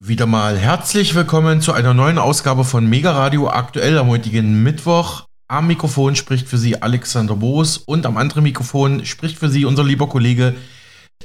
[0.00, 5.24] Wieder mal herzlich willkommen zu einer neuen Ausgabe von Mega Radio aktuell am heutigen Mittwoch.
[5.48, 9.82] Am Mikrofon spricht für Sie Alexander Boos und am anderen Mikrofon spricht für Sie unser
[9.82, 10.54] lieber Kollege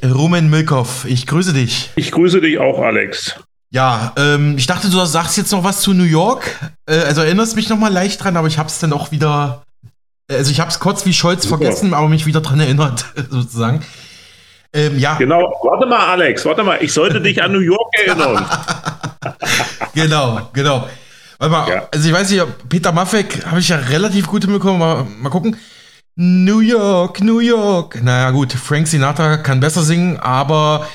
[0.04, 1.06] Rumen Milkov.
[1.06, 1.92] Ich grüße dich.
[1.96, 3.36] Ich grüße dich auch, Alex.
[3.70, 6.44] Ja, ähm, ich dachte, du sagst jetzt noch was zu New York.
[6.88, 9.62] Äh, also erinnerst mich noch mal leicht dran, aber ich habe es dann auch wieder,
[10.32, 11.60] äh, also ich habe es kurz wie Scholz Super.
[11.60, 13.86] vergessen, aber mich wieder dran erinnert, sozusagen.
[14.74, 15.16] Ähm, ja.
[15.16, 18.46] Genau, warte mal, Alex, warte mal, ich sollte dich an New York erinnern.
[19.94, 20.88] genau, genau.
[21.38, 21.88] Warte mal, ja.
[21.92, 25.58] also ich weiß nicht, Peter Maffek habe ich ja relativ gut hinbekommen, mal, mal gucken.
[26.16, 28.04] New York, New York.
[28.04, 30.88] Naja, gut, Frank Sinatra kann besser singen, aber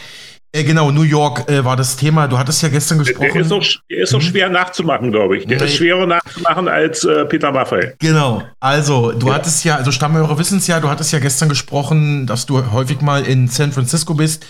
[0.50, 2.26] äh, genau, New York äh, war das Thema.
[2.26, 3.32] Du hattest ja gestern gesprochen.
[3.34, 4.24] Der ist auch, der ist auch mhm.
[4.24, 5.46] schwer nachzumachen, glaube ich.
[5.46, 5.64] Der nee.
[5.64, 7.94] ist schwerer nachzumachen als äh, Peter Maffei.
[7.98, 8.42] Genau.
[8.58, 9.34] Also, du ja.
[9.34, 13.02] hattest ja, also Stammhörer wissen es ja, du hattest ja gestern gesprochen, dass du häufig
[13.02, 14.46] mal in San Francisco bist,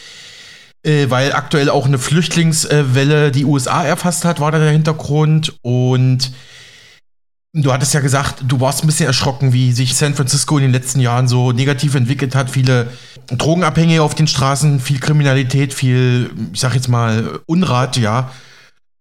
[0.85, 5.59] äh, weil aktuell auch eine Flüchtlingswelle die USA erfasst hat, war da der Hintergrund.
[5.63, 6.31] Und
[7.63, 10.73] Du hattest ja gesagt, du warst ein bisschen erschrocken, wie sich San Francisco in den
[10.73, 12.51] letzten Jahren so negativ entwickelt hat.
[12.51, 12.89] Viele
[13.27, 18.31] Drogenabhängige auf den Straßen, viel Kriminalität, viel, ich sag jetzt mal, Unrat, ja.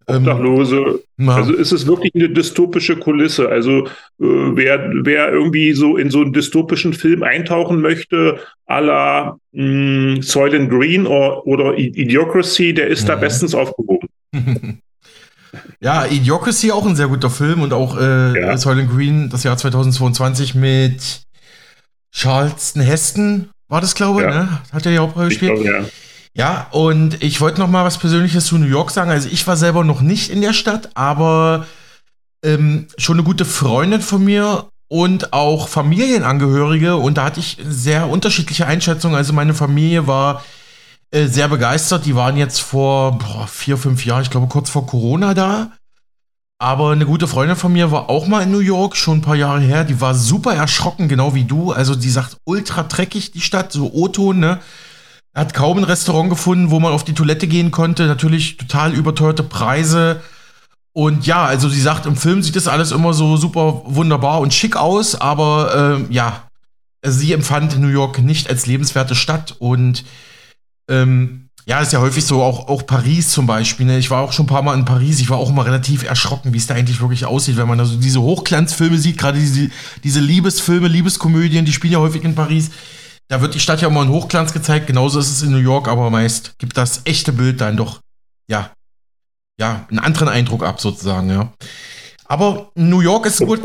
[0.08, 1.02] Ähm, Obdachlose.
[1.20, 3.50] Ähm, also ist es wirklich eine dystopische Kulisse.
[3.50, 9.38] Also äh, wer, wer irgendwie so in so einen dystopischen Film eintauchen möchte, à la
[9.52, 13.08] mh, Soylent Green or, oder Idiocracy, der ist mhm.
[13.08, 14.08] da bestens aufgehoben.
[15.80, 18.58] Ja, Idiocracy auch ein sehr guter Film und auch äh, ja.
[18.58, 21.22] Soylent Green, das Jahr 2022 mit
[22.12, 24.44] Charleston Heston war das, glaube ich, ja.
[24.44, 24.62] ne?
[24.72, 25.62] Hat er die Hauptrolle gespielt?
[25.62, 25.86] Glaube, ja.
[26.34, 29.12] ja, und ich wollte noch mal was Persönliches zu New York sagen.
[29.12, 31.66] Also ich war selber noch nicht in der Stadt, aber
[32.44, 38.08] ähm, schon eine gute Freundin von mir und auch Familienangehörige und da hatte ich sehr
[38.08, 39.18] unterschiedliche Einschätzungen.
[39.18, 40.44] Also meine Familie war
[41.12, 42.06] äh, sehr begeistert.
[42.06, 45.72] Die waren jetzt vor boah, vier, fünf Jahren, ich glaube kurz vor Corona da.
[46.60, 49.36] Aber eine gute Freundin von mir war auch mal in New York, schon ein paar
[49.36, 49.84] Jahre her.
[49.84, 51.72] Die war super erschrocken, genau wie du.
[51.72, 54.60] Also die sagt, ultra dreckig die Stadt, so O-Ton, ne?
[55.36, 58.08] Hat kaum ein Restaurant gefunden, wo man auf die Toilette gehen konnte.
[58.08, 60.22] Natürlich total überteuerte Preise.
[60.94, 64.52] Und ja, also sie sagt, im Film sieht das alles immer so super wunderbar und
[64.52, 66.48] schick aus, aber äh, ja,
[67.06, 70.04] sie empfand New York nicht als lebenswerte Stadt und
[70.90, 73.86] ähm, ja, ist ja häufig so, auch, auch Paris zum Beispiel.
[73.86, 73.98] Ne?
[73.98, 75.20] Ich war auch schon ein paar Mal in Paris.
[75.20, 77.84] Ich war auch immer relativ erschrocken, wie es da eigentlich wirklich aussieht, wenn man da
[77.84, 79.70] so diese Hochglanzfilme sieht, gerade diese,
[80.02, 82.70] diese Liebesfilme, Liebeskomödien, die spielen ja häufig in Paris.
[83.28, 84.88] Da wird die Stadt ja immer in Hochglanz gezeigt.
[84.88, 88.00] Genauso ist es in New York, aber meist gibt das echte Bild dann doch,
[88.50, 88.72] ja,
[89.60, 91.52] ja, einen anderen Eindruck ab, sozusagen, ja.
[92.26, 93.62] Aber New York ist gut.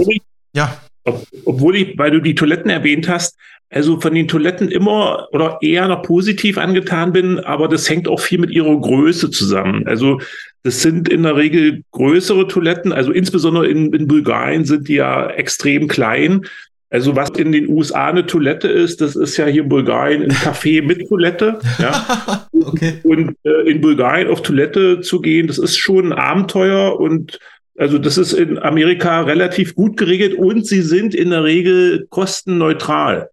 [0.57, 0.77] Ja.
[1.05, 3.37] Obwohl ich, weil du die Toiletten erwähnt hast,
[3.71, 8.21] also von den Toiletten immer oder eher noch positiv angetan bin, aber das hängt auch
[8.21, 9.87] viel mit ihrer Größe zusammen.
[9.87, 10.21] Also
[10.63, 15.29] das sind in der Regel größere Toiletten, also insbesondere in, in Bulgarien sind die ja
[15.31, 16.43] extrem klein.
[16.91, 20.33] Also was in den USA eine Toilette ist, das ist ja hier in Bulgarien ein
[20.33, 21.59] Café mit Toilette.
[21.79, 22.47] Ja.
[22.53, 23.01] okay.
[23.03, 27.39] Und äh, in Bulgarien auf Toilette zu gehen, das ist schon ein Abenteuer und
[27.79, 33.31] also das ist in Amerika relativ gut geregelt und sie sind in der Regel kostenneutral.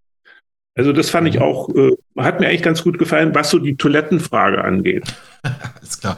[0.74, 1.42] Also das fand ich mhm.
[1.42, 5.04] auch, äh, hat mir eigentlich ganz gut gefallen, was so die Toilettenfrage angeht.
[5.42, 6.16] Alles klar.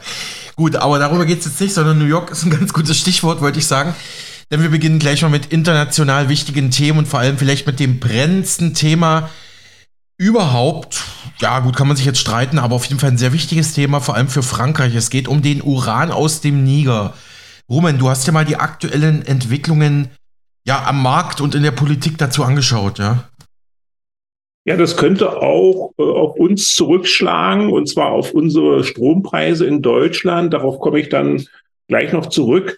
[0.55, 3.41] Gut, aber darüber geht es jetzt nicht, sondern New York ist ein ganz gutes Stichwort,
[3.41, 3.95] wollte ich sagen.
[4.51, 7.99] Denn wir beginnen gleich mal mit international wichtigen Themen und vor allem vielleicht mit dem
[7.99, 9.29] brennendsten Thema
[10.17, 11.03] überhaupt.
[11.39, 13.99] Ja, gut, kann man sich jetzt streiten, aber auf jeden Fall ein sehr wichtiges Thema,
[13.99, 14.93] vor allem für Frankreich.
[14.95, 17.15] Es geht um den Uran aus dem Niger.
[17.73, 20.09] Rumen, du hast ja mal die aktuellen Entwicklungen
[20.63, 23.23] ja am Markt und in der Politik dazu angeschaut, ja?
[24.65, 30.53] Ja, das könnte auch äh, auf uns zurückschlagen, und zwar auf unsere Strompreise in Deutschland.
[30.53, 31.47] Darauf komme ich dann
[31.87, 32.77] gleich noch zurück.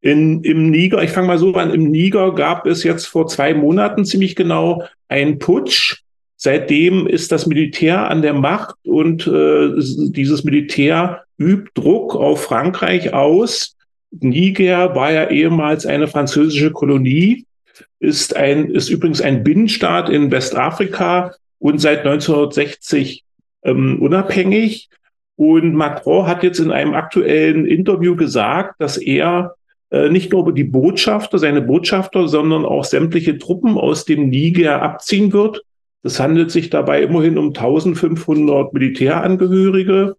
[0.00, 3.54] In, Im Niger, ich fange mal so an, im Niger gab es jetzt vor zwei
[3.54, 6.02] Monaten ziemlich genau einen Putsch.
[6.36, 9.70] Seitdem ist das Militär an der Macht und äh,
[10.10, 13.76] dieses Militär übt Druck auf Frankreich aus.
[14.20, 17.46] Niger war ja ehemals eine französische Kolonie
[17.98, 23.24] ist ein, ist übrigens ein Binnenstaat in Westafrika und seit 1960
[23.62, 24.88] ähm, unabhängig.
[25.36, 29.54] Und Macron hat jetzt in einem aktuellen Interview gesagt, dass er
[29.90, 35.32] äh, nicht nur die Botschafter, seine Botschafter, sondern auch sämtliche Truppen aus dem Niger abziehen
[35.32, 35.62] wird.
[36.02, 40.16] Es handelt sich dabei immerhin um 1500 Militärangehörige.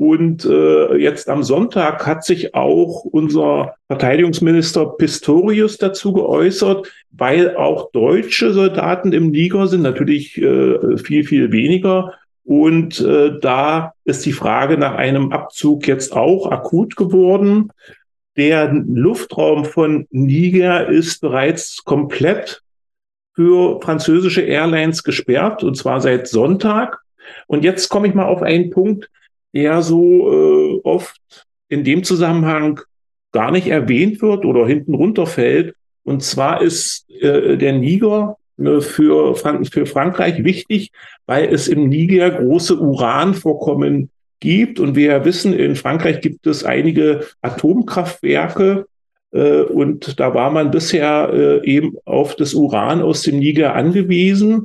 [0.00, 7.90] Und äh, jetzt am Sonntag hat sich auch unser Verteidigungsminister Pistorius dazu geäußert, weil auch
[7.92, 12.14] deutsche Soldaten im Niger sind, natürlich äh, viel, viel weniger.
[12.44, 17.70] Und äh, da ist die Frage nach einem Abzug jetzt auch akut geworden.
[18.38, 22.62] Der Luftraum von Niger ist bereits komplett
[23.34, 27.00] für französische Airlines gesperrt, und zwar seit Sonntag.
[27.46, 29.10] Und jetzt komme ich mal auf einen Punkt,
[29.54, 31.20] der so äh, oft
[31.68, 32.80] in dem Zusammenhang
[33.32, 35.74] gar nicht erwähnt wird oder hinten runterfällt.
[36.04, 40.90] Und zwar ist äh, der Niger äh, für, Frank für Frankreich wichtig,
[41.26, 44.10] weil es im Niger große Uranvorkommen
[44.40, 44.80] gibt.
[44.80, 48.86] Und wir wissen, in Frankreich gibt es einige Atomkraftwerke.
[49.32, 54.64] Äh, und da war man bisher äh, eben auf das Uran aus dem Niger angewiesen.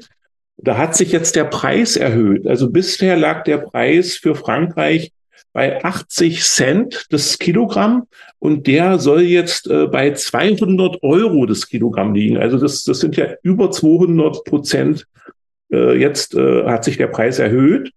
[0.58, 2.48] Da hat sich jetzt der Preis erhöht.
[2.48, 5.12] Also bisher lag der Preis für Frankreich
[5.54, 8.08] bei 80 Cent das Kilogramm
[8.40, 12.38] und der soll jetzt äh, bei 200 Euro das Kilogramm liegen.
[12.38, 15.08] Also das, das sind ja über 200 Prozent.
[15.72, 17.92] Äh, jetzt äh, hat sich der Preis erhöht.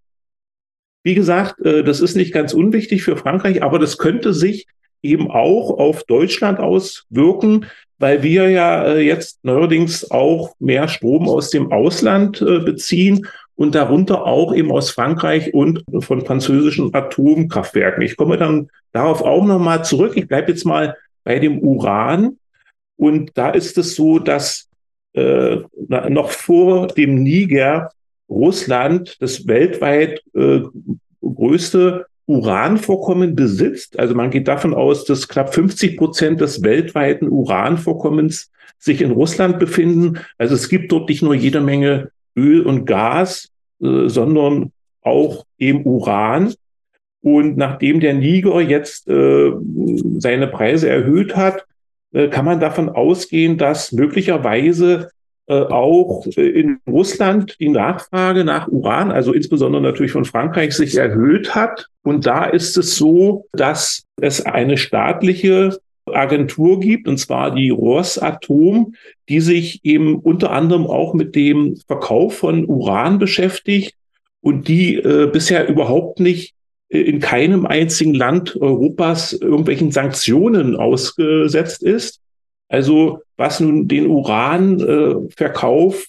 [1.02, 4.66] Wie gesagt, äh, das ist nicht ganz unwichtig für Frankreich, aber das könnte sich
[5.02, 7.66] eben auch auf Deutschland auswirken,
[7.98, 13.74] weil wir ja äh, jetzt neuerdings auch mehr Strom aus dem Ausland äh, beziehen und
[13.74, 18.02] darunter auch eben aus Frankreich und von französischen Atomkraftwerken.
[18.02, 20.12] Ich komme dann darauf auch nochmal zurück.
[20.16, 22.38] Ich bleibe jetzt mal bei dem Uran.
[22.96, 24.68] Und da ist es so, dass
[25.14, 25.58] äh,
[25.88, 27.90] noch vor dem Niger
[28.28, 30.60] Russland das weltweit äh,
[31.20, 33.98] größte Uranvorkommen besitzt.
[33.98, 39.58] Also man geht davon aus, dass knapp 50 Prozent des weltweiten Uranvorkommens sich in Russland
[39.58, 40.20] befinden.
[40.36, 43.48] Also es gibt dort nicht nur jede Menge Öl und Gas,
[43.82, 46.54] äh, sondern auch eben Uran.
[47.22, 49.50] Und nachdem der Niger jetzt äh,
[50.18, 51.66] seine Preise erhöht hat,
[52.12, 55.08] äh, kann man davon ausgehen, dass möglicherweise
[55.48, 61.54] äh, auch in Russland die Nachfrage nach Uran, also insbesondere natürlich von Frankreich, sich erhöht
[61.54, 61.86] hat.
[62.02, 68.94] Und da ist es so, dass es eine staatliche Agentur gibt, und zwar die Rosatom,
[69.28, 73.94] die sich eben unter anderem auch mit dem Verkauf von Uran beschäftigt
[74.40, 76.54] und die äh, bisher überhaupt nicht
[76.88, 82.20] äh, in keinem einzigen Land Europas irgendwelchen Sanktionen ausgesetzt ist.
[82.68, 86.04] Also was nun den Uranverkauf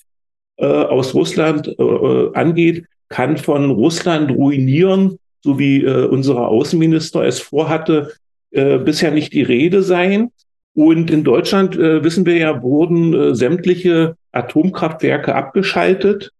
[0.57, 6.49] äh, äh, aus Russland äh, äh, angeht, kann von Russland ruinieren, so wie äh, unser
[6.49, 8.11] Außenminister es vorhatte,
[8.51, 10.31] äh, bisher nicht die Rede sein.
[10.73, 16.31] Und in Deutschland, wissen wir ja, wurden sämtliche Atomkraftwerke abgeschaltet.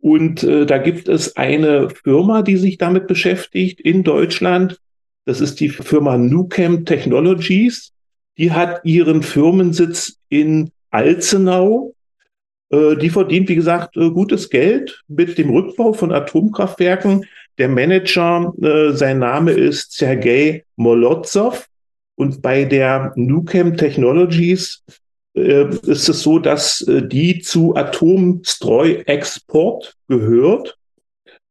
[0.00, 4.78] Und da gibt es eine Firma, die sich damit beschäftigt in Deutschland.
[5.26, 7.92] Das ist die Firma Nucam Technologies.
[8.38, 11.94] Die hat ihren Firmensitz in Alzenau.
[12.70, 17.24] Äh, die verdient, wie gesagt, äh, gutes Geld mit dem Rückbau von Atomkraftwerken.
[17.58, 21.64] Der Manager, äh, sein Name ist Sergei Molotzow.
[22.16, 24.82] Und bei der Nucam Technologies
[25.34, 30.78] ist es so, dass die zu Atomstreu-Export gehört.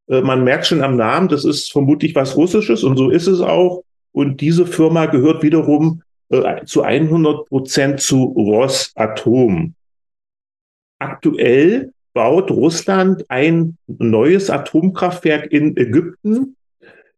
[0.07, 3.83] Man merkt schon am Namen, das ist vermutlich was Russisches und so ist es auch.
[4.11, 9.75] Und diese Firma gehört wiederum äh, zu 100 Prozent zu Rosatom.
[10.99, 16.55] Aktuell baut Russland ein neues Atomkraftwerk in Ägypten.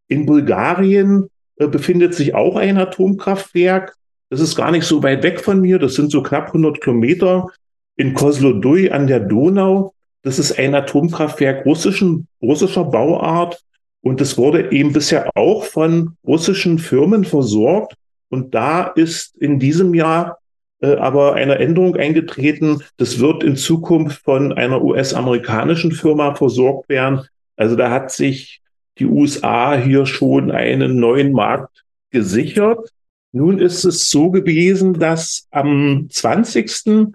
[0.08, 3.96] In Bulgarien äh, befindet sich auch ein Atomkraftwerk.
[4.30, 5.80] Das ist gar nicht so weit weg von mir.
[5.80, 7.48] Das sind so knapp 100 Kilometer
[7.96, 9.94] in Kozloduy an der Donau.
[10.24, 13.64] Das ist ein Atomkraftwerk russischen, russischer Bauart.
[14.02, 17.96] Und das wurde eben bisher auch von russischen Firmen versorgt.
[18.30, 20.38] Und da ist in diesem Jahr
[20.80, 22.84] äh, aber eine Änderung eingetreten.
[22.98, 27.22] Das wird in Zukunft von einer US-amerikanischen Firma versorgt werden.
[27.56, 28.62] Also da hat sich
[29.00, 32.90] die USA hier schon einen neuen Markt gesichert.
[33.32, 37.14] Nun ist es so gewesen, dass am 20.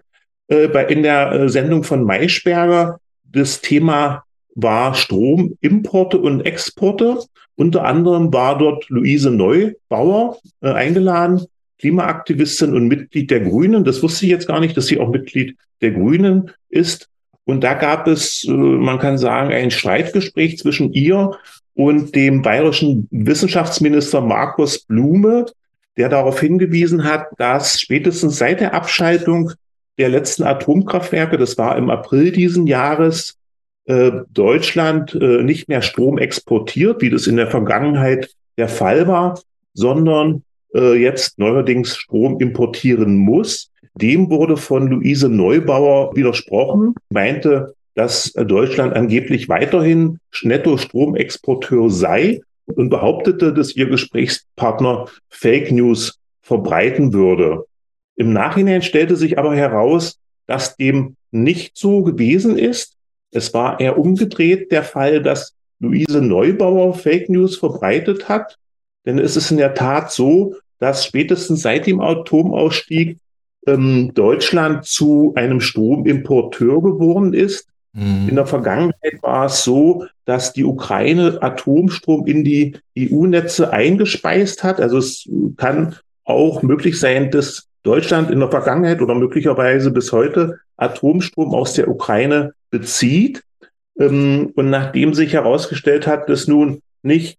[0.48, 7.20] Äh, bei, in der äh, Sendung von Maischberger das Thema war Stromimporte und Exporte.
[7.56, 11.46] Unter anderem war dort Luise Neubauer äh, eingeladen,
[11.78, 13.84] Klimaaktivistin und Mitglied der Grünen.
[13.84, 17.08] Das wusste ich jetzt gar nicht, dass sie auch Mitglied der Grünen ist.
[17.44, 21.32] Und da gab es, äh, man kann sagen, ein Streitgespräch zwischen ihr
[21.74, 25.46] und dem bayerischen Wissenschaftsminister Markus Blume,
[25.96, 29.52] der darauf hingewiesen hat, dass spätestens seit der Abschaltung
[29.98, 33.36] der letzten Atomkraftwerke, das war im April diesen Jahres,
[33.86, 39.40] äh, Deutschland äh, nicht mehr Strom exportiert, wie das in der Vergangenheit der Fall war,
[39.74, 43.70] sondern äh, jetzt neuerdings Strom importieren muss.
[43.94, 53.52] Dem wurde von Luise Neubauer widersprochen, meinte, dass Deutschland angeblich weiterhin Netto-Stromexporteur sei und behauptete,
[53.52, 57.66] dass ihr Gesprächspartner Fake News verbreiten würde.
[58.16, 62.96] Im Nachhinein stellte sich aber heraus, dass dem nicht so gewesen ist.
[63.32, 68.58] Es war eher umgedreht der Fall, dass Luise Neubauer Fake News verbreitet hat.
[69.04, 73.18] Denn es ist in der Tat so, dass spätestens seit dem Atomausstieg
[73.66, 77.66] ähm, Deutschland zu einem Stromimporteur geworden ist.
[77.92, 78.28] Mhm.
[78.28, 84.80] In der Vergangenheit war es so, dass die Ukraine Atomstrom in die EU-Netze eingespeist hat.
[84.80, 90.60] Also es kann auch möglich sein, dass Deutschland in der Vergangenheit oder möglicherweise bis heute
[90.76, 93.42] Atomstrom aus der Ukraine bezieht.
[93.98, 97.38] Ähm, und nachdem sich herausgestellt hat, dass nun nicht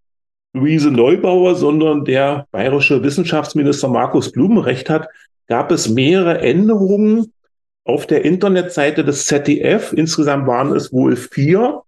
[0.54, 5.08] Luise Neubauer, sondern der bayerische Wissenschaftsminister Markus Blumenrecht hat,
[5.48, 7.34] gab es mehrere Änderungen
[7.86, 9.94] auf der Internetseite des ZDF.
[9.94, 11.82] Insgesamt waren es wohl vier.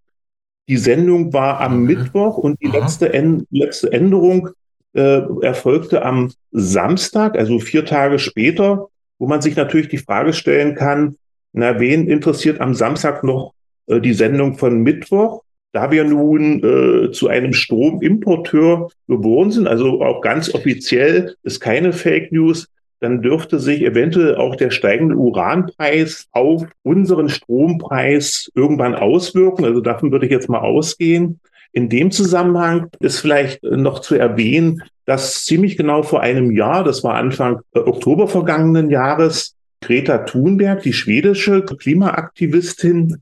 [0.68, 1.96] Die Sendung war am okay.
[1.96, 3.12] Mittwoch und die letzte,
[3.52, 4.50] letzte Änderung
[4.96, 8.88] äh, erfolgte am Samstag, also vier Tage später,
[9.20, 11.16] wo man sich natürlich die Frage stellen kann,
[11.54, 13.54] na, wen interessiert am Samstag noch
[13.88, 15.42] äh, die Sendung von Mittwoch?
[15.72, 21.92] Da wir nun äh, zu einem Stromimporteur geboren sind, also auch ganz offiziell ist keine
[21.92, 22.68] Fake News,
[23.02, 29.66] dann dürfte sich eventuell auch der steigende Uranpreis auf unseren Strompreis irgendwann auswirken.
[29.66, 31.40] Also davon würde ich jetzt mal ausgehen.
[31.76, 37.04] In dem Zusammenhang ist vielleicht noch zu erwähnen, dass ziemlich genau vor einem Jahr, das
[37.04, 43.22] war Anfang äh, Oktober vergangenen Jahres, Greta Thunberg, die schwedische Klimaaktivistin,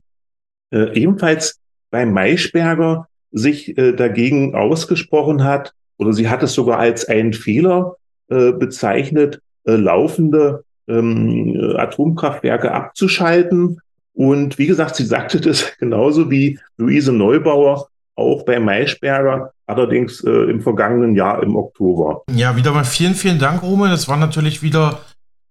[0.70, 1.58] äh, ebenfalls
[1.90, 7.96] beim Maischberger sich äh, dagegen ausgesprochen hat, oder sie hat es sogar als einen Fehler
[8.28, 13.80] bezeichnet, laufende ähm, Atomkraftwerke abzuschalten.
[14.14, 20.30] Und wie gesagt, sie sagte das genauso wie Luise Neubauer auch bei Maischberger, allerdings äh,
[20.30, 22.22] im vergangenen Jahr im Oktober.
[22.34, 23.88] Ja, wieder mal vielen, vielen Dank, Rume.
[23.88, 25.00] Das waren natürlich wieder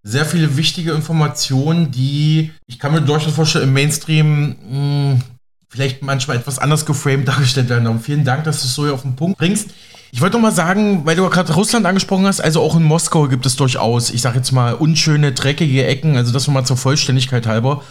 [0.03, 5.21] sehr viele wichtige Informationen, die ich kann mir durchaus vorstellen, im Mainstream mh, hm,
[5.69, 7.87] vielleicht manchmal etwas anders geframed dargestellt werden.
[7.87, 9.71] Und vielen Dank, dass du es so auf den Punkt bringst.
[10.11, 13.27] Ich wollte noch mal sagen, weil du gerade Russland angesprochen hast, also auch in Moskau
[13.27, 17.47] gibt es durchaus, ich sage jetzt mal, unschöne, dreckige Ecken, also das nochmal zur Vollständigkeit
[17.47, 17.81] halber.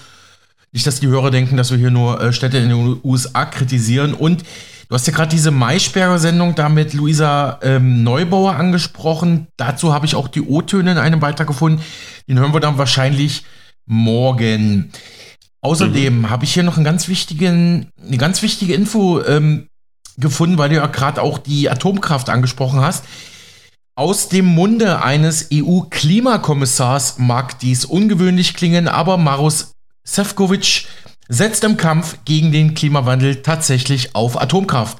[0.72, 4.14] Nicht, dass die Hörer denken, dass wir hier nur äh, Städte in den USA kritisieren.
[4.14, 4.42] Und
[4.88, 9.48] du hast ja gerade diese Maischberger-Sendung da mit Luisa ähm, Neubauer angesprochen.
[9.58, 11.82] Dazu habe ich auch die O-Töne in einem Beitrag gefunden.
[12.26, 13.44] Den hören wir dann wahrscheinlich
[13.84, 14.92] morgen.
[15.60, 16.30] Außerdem mhm.
[16.30, 19.68] habe ich hier noch einen ganz wichtigen, eine ganz wichtige Info ähm,
[20.16, 23.04] gefunden, weil du ja gerade auch die Atomkraft angesprochen hast.
[23.94, 30.86] Aus dem Munde eines EU-Klimakommissars mag dies ungewöhnlich klingen, aber Marus Sefcovic
[31.28, 34.98] setzt im Kampf gegen den Klimawandel tatsächlich auf Atomkraft.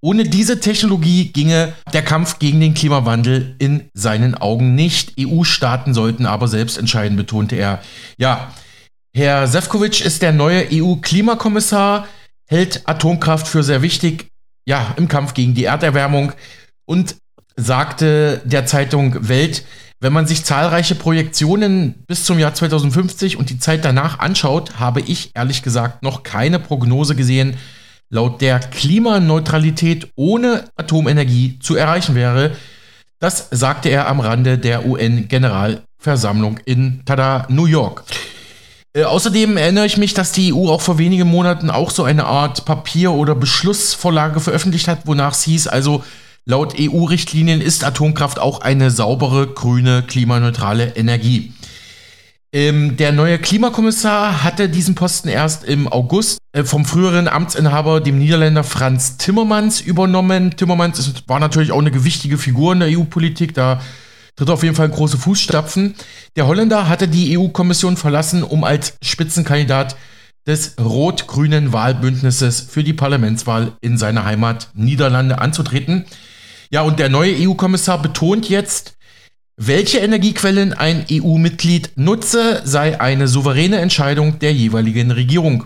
[0.00, 5.14] Ohne diese Technologie ginge der Kampf gegen den Klimawandel in seinen Augen nicht.
[5.18, 7.82] EU-Staaten sollten aber selbst entscheiden, betonte er.
[8.16, 8.52] Ja,
[9.14, 12.06] Herr Sefcovic ist der neue EU-Klimakommissar,
[12.46, 14.28] hält Atomkraft für sehr wichtig,
[14.66, 16.32] ja, im Kampf gegen die Erderwärmung
[16.86, 17.16] und
[17.56, 19.64] sagte der Zeitung Welt,
[20.00, 25.00] wenn man sich zahlreiche Projektionen bis zum Jahr 2050 und die Zeit danach anschaut, habe
[25.00, 27.56] ich ehrlich gesagt noch keine Prognose gesehen,
[28.08, 32.52] laut der Klimaneutralität ohne Atomenergie zu erreichen wäre.
[33.18, 38.04] Das sagte er am Rande der UN-Generalversammlung in Tada, New York.
[38.94, 42.24] Äh, außerdem erinnere ich mich, dass die EU auch vor wenigen Monaten auch so eine
[42.24, 46.04] Art Papier- oder Beschlussvorlage veröffentlicht hat, wonach es hieß, also
[46.50, 51.52] Laut EU-Richtlinien ist Atomkraft auch eine saubere, grüne, klimaneutrale Energie.
[52.54, 58.16] Ähm, der neue Klimakommissar hatte diesen Posten erst im August äh, vom früheren Amtsinhaber, dem
[58.16, 60.56] Niederländer Franz Timmermans, übernommen.
[60.56, 63.82] Timmermans ist, war natürlich auch eine gewichtige Figur in der EU-Politik, da
[64.34, 65.96] tritt auf jeden Fall große Fußstapfen.
[66.36, 69.96] Der Holländer hatte die EU-Kommission verlassen, um als Spitzenkandidat
[70.46, 76.06] des rot-grünen Wahlbündnisses für die Parlamentswahl in seiner Heimat Niederlande anzutreten.
[76.70, 78.98] Ja, und der neue EU-Kommissar betont jetzt,
[79.56, 85.64] welche Energiequellen ein EU-Mitglied nutze, sei eine souveräne Entscheidung der jeweiligen Regierung.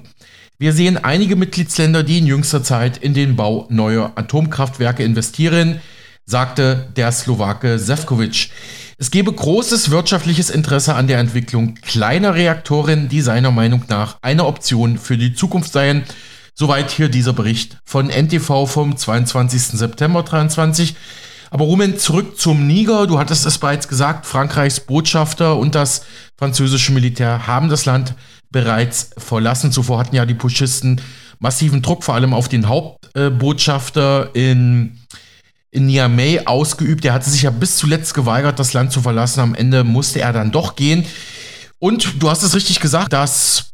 [0.59, 5.81] Wir sehen einige Mitgliedsländer, die in jüngster Zeit in den Bau neuer Atomkraftwerke investieren,
[6.25, 8.51] sagte der Slowake Sefcovic.
[8.97, 14.47] Es gebe großes wirtschaftliches Interesse an der Entwicklung kleiner Reaktoren, die seiner Meinung nach eine
[14.47, 16.05] Option für die Zukunft seien.
[16.63, 19.77] Soweit hier dieser Bericht von NTV vom 22.
[19.77, 20.95] September 23.
[21.51, 23.09] Aber Rumen, zurück zum Niger.
[23.09, 26.05] Du hattest es bereits gesagt, Frankreichs Botschafter und das
[26.39, 28.15] französische Militär haben das Land
[28.53, 29.73] bereits verlassen.
[29.73, 31.01] Zuvor hatten ja die Pushisten
[31.41, 35.01] massiven Druck, vor allem auf den Hauptbotschafter in,
[35.73, 37.05] in Niamey ausgeübt.
[37.05, 39.41] Er hatte sich ja bis zuletzt geweigert, das Land zu verlassen.
[39.41, 41.05] Am Ende musste er dann doch gehen.
[41.81, 43.73] Und du hast es richtig gesagt, das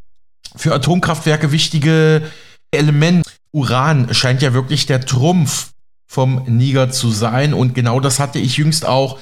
[0.57, 2.23] für Atomkraftwerke wichtige
[2.71, 5.71] Element Uran scheint ja wirklich der Trumpf
[6.07, 7.55] vom Niger zu sein.
[7.55, 9.19] Und genau das hatte ich jüngst auch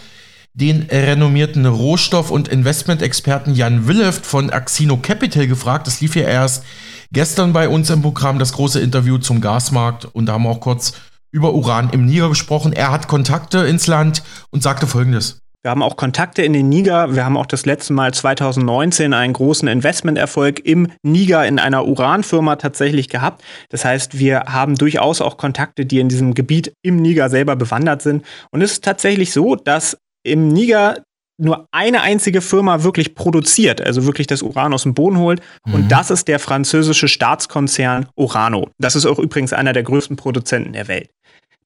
[0.54, 5.86] den renommierten Rohstoff- und Investmentexperten Jan Willeft von Axino Capital gefragt.
[5.86, 6.64] Das lief ja erst
[7.12, 10.06] gestern bei uns im Programm, das große Interview zum Gasmarkt.
[10.06, 10.94] Und da haben wir auch kurz
[11.30, 12.72] über Uran im Niger gesprochen.
[12.72, 15.40] Er hat Kontakte ins Land und sagte folgendes.
[15.66, 17.16] Wir haben auch Kontakte in den Niger.
[17.16, 22.54] Wir haben auch das letzte Mal 2019 einen großen Investmenterfolg im Niger in einer Uranfirma
[22.54, 23.42] tatsächlich gehabt.
[23.70, 28.00] Das heißt, wir haben durchaus auch Kontakte, die in diesem Gebiet im Niger selber bewandert
[28.00, 28.24] sind.
[28.52, 31.02] Und es ist tatsächlich so, dass im Niger
[31.36, 35.42] nur eine einzige Firma wirklich produziert, also wirklich das Uran aus dem Boden holt.
[35.64, 35.74] Mhm.
[35.74, 38.68] Und das ist der französische Staatskonzern Orano.
[38.78, 41.10] Das ist auch übrigens einer der größten Produzenten der Welt.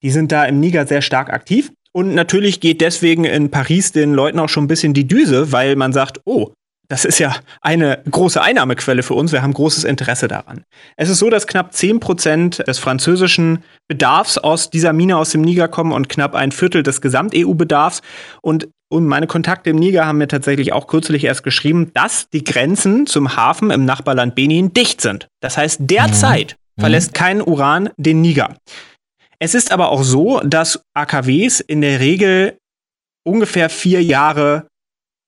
[0.03, 1.71] Die sind da im Niger sehr stark aktiv.
[1.93, 5.77] Und natürlich geht deswegen in Paris den Leuten auch schon ein bisschen die Düse, weil
[5.77, 6.53] man sagt, oh,
[6.91, 9.31] das ist ja eine große Einnahmequelle für uns.
[9.31, 10.65] Wir haben großes Interesse daran.
[10.97, 15.69] Es ist so, dass knapp 10% des französischen Bedarfs aus dieser Mine aus dem Niger
[15.69, 18.03] kommen und knapp ein Viertel des Gesamt-EU-Bedarfs.
[18.43, 22.43] Und, und meine Kontakte im Niger haben mir tatsächlich auch kürzlich erst geschrieben, dass die
[22.43, 25.29] Grenzen zum Hafen im Nachbarland Benin dicht sind.
[25.41, 26.81] Das heißt, derzeit mhm.
[26.81, 28.57] verlässt kein Uran den Niger.
[29.43, 32.59] Es ist aber auch so, dass AKWs in der Regel
[33.25, 34.67] ungefähr vier Jahre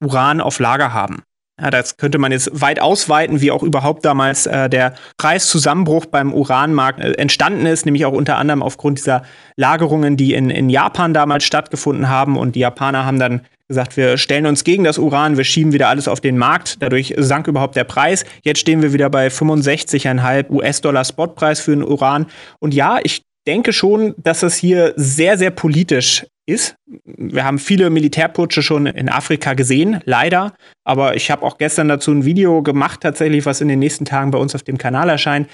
[0.05, 1.23] Uran auf Lager haben.
[1.61, 6.35] Ja, das könnte man jetzt weit ausweiten, wie auch überhaupt damals äh, der Preiszusammenbruch beim
[6.35, 9.23] Uranmarkt äh, entstanden ist, nämlich auch unter anderem aufgrund dieser
[9.57, 12.37] Lagerungen, die in, in Japan damals stattgefunden haben.
[12.37, 15.89] Und die Japaner haben dann gesagt, wir stellen uns gegen das Uran, wir schieben wieder
[15.89, 16.83] alles auf den Markt.
[16.83, 18.25] Dadurch sank überhaupt der Preis.
[18.43, 22.27] Jetzt stehen wir wieder bei 65,5 US-Dollar Spotpreis für den Uran.
[22.59, 26.77] Und ja, ich denke schon, dass es hier sehr, sehr politisch ist.
[27.05, 30.55] Wir haben viele Militärputsche schon in Afrika gesehen, leider.
[30.85, 34.31] Aber ich habe auch gestern dazu ein Video gemacht, tatsächlich, was in den nächsten Tagen
[34.31, 35.49] bei uns auf dem Kanal erscheint.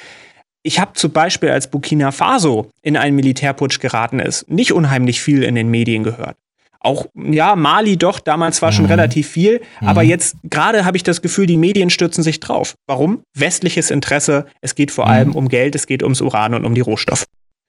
[0.62, 5.42] Ich habe zum Beispiel, als Burkina Faso in einen Militärputsch geraten ist, nicht unheimlich viel
[5.42, 6.36] in den Medien gehört.
[6.80, 8.92] Auch, ja, Mali doch, damals war schon mhm.
[8.92, 9.88] relativ viel, mhm.
[9.88, 12.74] aber jetzt gerade habe ich das Gefühl, die Medien stürzen sich drauf.
[12.86, 13.22] Warum?
[13.34, 15.10] Westliches Interesse, es geht vor mhm.
[15.10, 17.24] allem um Geld, es geht ums Uran und um die Rohstoffe.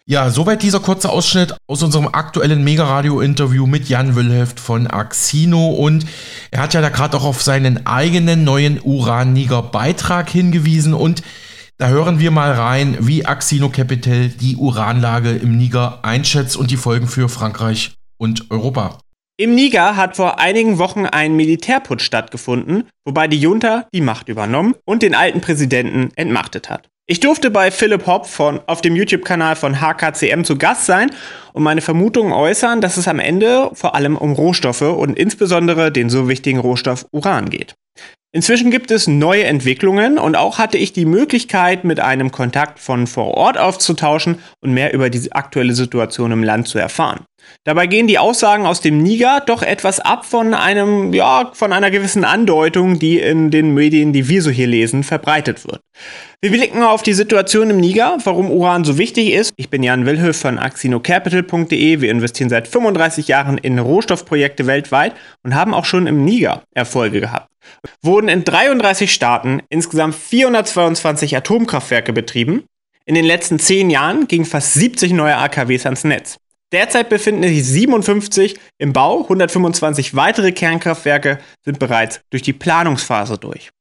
[0.06, 5.68] Ja, soweit dieser kurze Ausschnitt aus unserem aktuellen Mega-Radio-Interview mit Jan Wilheft von Axino.
[5.70, 6.06] Und
[6.50, 10.96] er hat ja da gerade auch auf seinen eigenen neuen Uran-Niger-Beitrag hingewiesen.
[10.96, 11.22] Und
[11.78, 16.78] da hören wir mal rein, wie Axino Capital die Uranlage im Niger einschätzt und die
[16.78, 18.98] Folgen für Frankreich und Europa.
[19.41, 24.75] Im Niger hat vor einigen Wochen ein Militärputsch stattgefunden, wobei die Junta die Macht übernommen
[24.84, 26.89] und den alten Präsidenten entmachtet hat.
[27.08, 31.12] Ich durfte bei Philipp Hopp von, auf dem YouTube-Kanal von HKCM zu Gast sein
[31.54, 36.10] und meine Vermutungen äußern, dass es am Ende vor allem um Rohstoffe und insbesondere den
[36.10, 37.75] so wichtigen Rohstoff Uran geht.
[38.34, 43.08] Inzwischen gibt es neue Entwicklungen und auch hatte ich die Möglichkeit, mit einem Kontakt von
[43.08, 47.23] vor Ort aufzutauschen und mehr über die aktuelle Situation im Land zu erfahren.
[47.66, 51.92] Dabei gehen die Aussagen aus dem Niger doch etwas ab von einem, ja, von einer
[51.92, 55.82] gewissen Andeutung, die in den Medien, die wir so hier lesen, verbreitet wird.
[56.42, 59.52] Wir blicken auf die Situation im Niger, warum Uran so wichtig ist.
[59.58, 62.02] Ich bin Jan Wilhöf von axinocapital.de.
[62.02, 67.20] Wir investieren seit 35 Jahren in Rohstoffprojekte weltweit und haben auch schon im Niger Erfolge
[67.20, 67.50] gehabt.
[68.02, 72.64] Wurden in 33 Staaten insgesamt 422 Atomkraftwerke betrieben.
[73.06, 76.38] In den letzten 10 Jahren gingen fast 70 neue AKWs ans Netz.
[76.72, 83.72] Derzeit befinden sich 57 im Bau, 125 weitere Kernkraftwerke sind bereits durch die Planungsphase durch.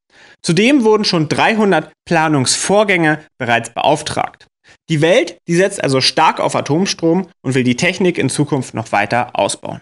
[0.43, 4.47] Zudem wurden schon 300 Planungsvorgänge bereits beauftragt.
[4.89, 8.93] Die Welt, die setzt also stark auf Atomstrom und will die Technik in Zukunft noch
[8.93, 9.81] weiter ausbauen.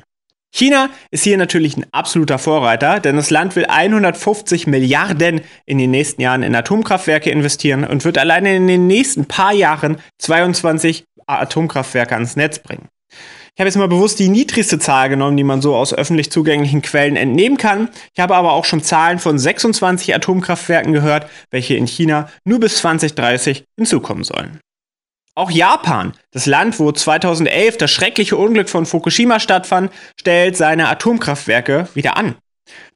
[0.52, 5.90] China ist hier natürlich ein absoluter Vorreiter, denn das Land will 150 Milliarden in den
[5.90, 12.14] nächsten Jahren in Atomkraftwerke investieren und wird alleine in den nächsten paar Jahren 22 Atomkraftwerke
[12.14, 12.88] ans Netz bringen.
[13.56, 16.82] Ich habe jetzt mal bewusst die niedrigste Zahl genommen, die man so aus öffentlich zugänglichen
[16.82, 17.88] Quellen entnehmen kann.
[18.12, 22.76] Ich habe aber auch schon Zahlen von 26 Atomkraftwerken gehört, welche in China nur bis
[22.76, 24.60] 2030 hinzukommen sollen.
[25.34, 29.90] Auch Japan, das Land, wo 2011 das schreckliche Unglück von Fukushima stattfand,
[30.20, 32.34] stellt seine Atomkraftwerke wieder an.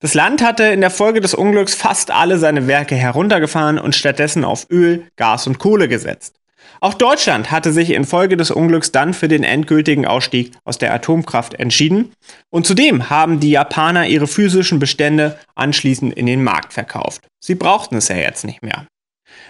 [0.00, 4.44] Das Land hatte in der Folge des Unglücks fast alle seine Werke heruntergefahren und stattdessen
[4.44, 6.39] auf Öl, Gas und Kohle gesetzt.
[6.82, 11.54] Auch Deutschland hatte sich infolge des Unglücks dann für den endgültigen Ausstieg aus der Atomkraft
[11.54, 12.12] entschieden.
[12.48, 17.22] Und zudem haben die Japaner ihre physischen Bestände anschließend in den Markt verkauft.
[17.38, 18.86] Sie brauchten es ja jetzt nicht mehr.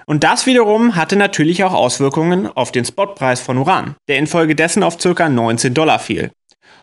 [0.07, 4.99] Und das wiederum hatte natürlich auch Auswirkungen auf den Spotpreis von Uran, der infolgedessen auf
[4.99, 5.29] ca.
[5.29, 6.33] 19 Dollar fiel.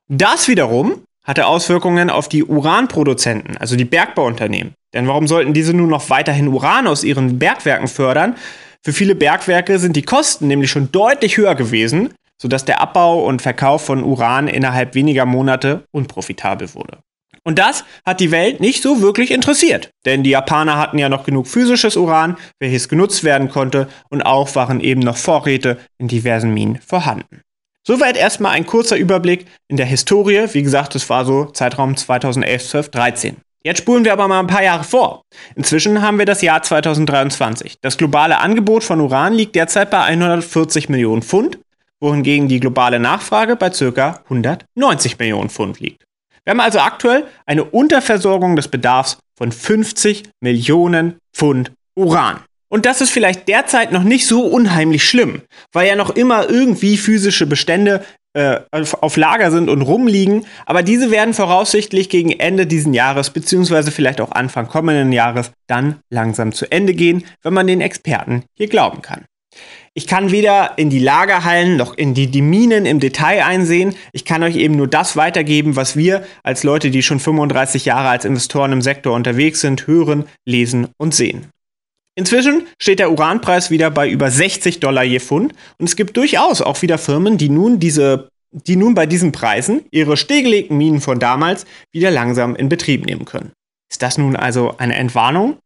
[0.07, 4.73] Das wiederum hatte Auswirkungen auf die Uranproduzenten, also die Bergbauunternehmen.
[4.93, 8.35] Denn warum sollten diese nun noch weiterhin Uran aus ihren Bergwerken fördern,
[8.83, 13.41] für viele Bergwerke sind die Kosten nämlich schon deutlich höher gewesen, sodass der Abbau und
[13.41, 16.99] Verkauf von Uran innerhalb weniger Monate unprofitabel wurde.
[17.43, 21.23] Und das hat die Welt nicht so wirklich interessiert, denn die Japaner hatten ja noch
[21.23, 26.53] genug physisches Uran, welches genutzt werden konnte, und auch waren eben noch Vorräte in diversen
[26.53, 27.41] Minen vorhanden.
[27.87, 30.47] Soweit erstmal ein kurzer Überblick in der Historie.
[30.51, 33.37] Wie gesagt, es war so Zeitraum 2011, 12, 13.
[33.63, 35.23] Jetzt spulen wir aber mal ein paar Jahre vor.
[35.55, 37.77] Inzwischen haben wir das Jahr 2023.
[37.81, 41.59] Das globale Angebot von Uran liegt derzeit bei 140 Millionen Pfund,
[41.99, 44.21] wohingegen die globale Nachfrage bei ca.
[44.23, 46.03] 190 Millionen Pfund liegt.
[46.43, 52.39] Wir haben also aktuell eine Unterversorgung des Bedarfs von 50 Millionen Pfund Uran.
[52.69, 55.41] Und das ist vielleicht derzeit noch nicht so unheimlich schlimm,
[55.71, 58.03] weil ja noch immer irgendwie physische Bestände
[58.37, 63.91] äh, auf Lager sind und rumliegen, aber diese werden voraussichtlich gegen Ende diesen Jahres beziehungsweise
[63.91, 68.67] vielleicht auch Anfang kommenden Jahres dann langsam zu Ende gehen, wenn man den Experten hier
[68.67, 69.25] glauben kann.
[69.95, 73.95] Ich kann weder in die Lagerhallen noch in die, die Minen im Detail einsehen.
[74.13, 78.09] Ich kann euch eben nur das weitergeben, was wir als Leute, die schon 35 Jahre
[78.09, 81.47] als Investoren im Sektor unterwegs sind, hören, lesen und sehen.
[82.17, 86.63] Inzwischen steht der Uranpreis wieder bei über 60 Dollar je Pfund und es gibt durchaus
[86.63, 91.19] auch wieder Firmen, die nun diese die nun bei diesen Preisen ihre stillgelegten Minen von
[91.19, 93.51] damals wieder langsam in Betrieb nehmen können.
[93.91, 95.57] Ist das nun also eine Entwarnung?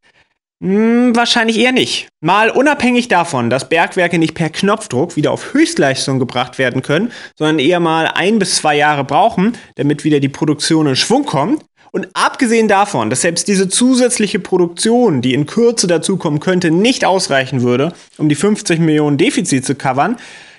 [0.61, 2.09] Hm, wahrscheinlich eher nicht.
[2.21, 7.59] Mal unabhängig davon, dass Bergwerke nicht per Knopfdruck wieder auf Höchstleistung gebracht werden können, sondern
[7.59, 12.07] eher mal ein bis zwei Jahre brauchen, damit wieder die Produktion in Schwung kommt, und
[12.13, 17.93] abgesehen davon, dass selbst diese zusätzliche Produktion, die in Kürze dazukommen könnte, nicht ausreichen würde,
[18.17, 20.17] um die 50 Millionen Defizit zu covern,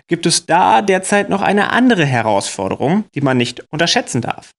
[0.09, 4.51] gibt es da derzeit noch eine andere Herausforderung, die man nicht unterschätzen darf.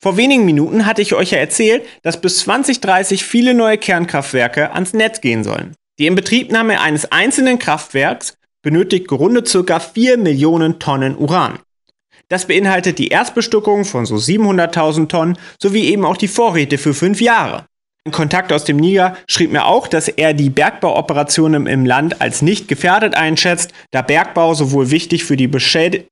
[0.00, 4.92] Vor wenigen Minuten hatte ich euch ja erzählt, dass bis 2030 viele neue Kernkraftwerke ans
[4.92, 5.74] Netz gehen sollen.
[5.98, 9.80] Die Inbetriebnahme eines einzelnen Kraftwerks benötigt gerundet ca.
[9.80, 11.58] 4 Millionen Tonnen Uran.
[12.28, 17.20] Das beinhaltet die Erstbestückung von so 700.000 Tonnen sowie eben auch die Vorräte für fünf
[17.20, 17.66] Jahre.
[18.04, 22.40] Ein Kontakt aus dem Niger schrieb mir auch, dass er die Bergbauoperationen im Land als
[22.40, 25.50] nicht gefährdet einschätzt, da Bergbau sowohl wichtig für die,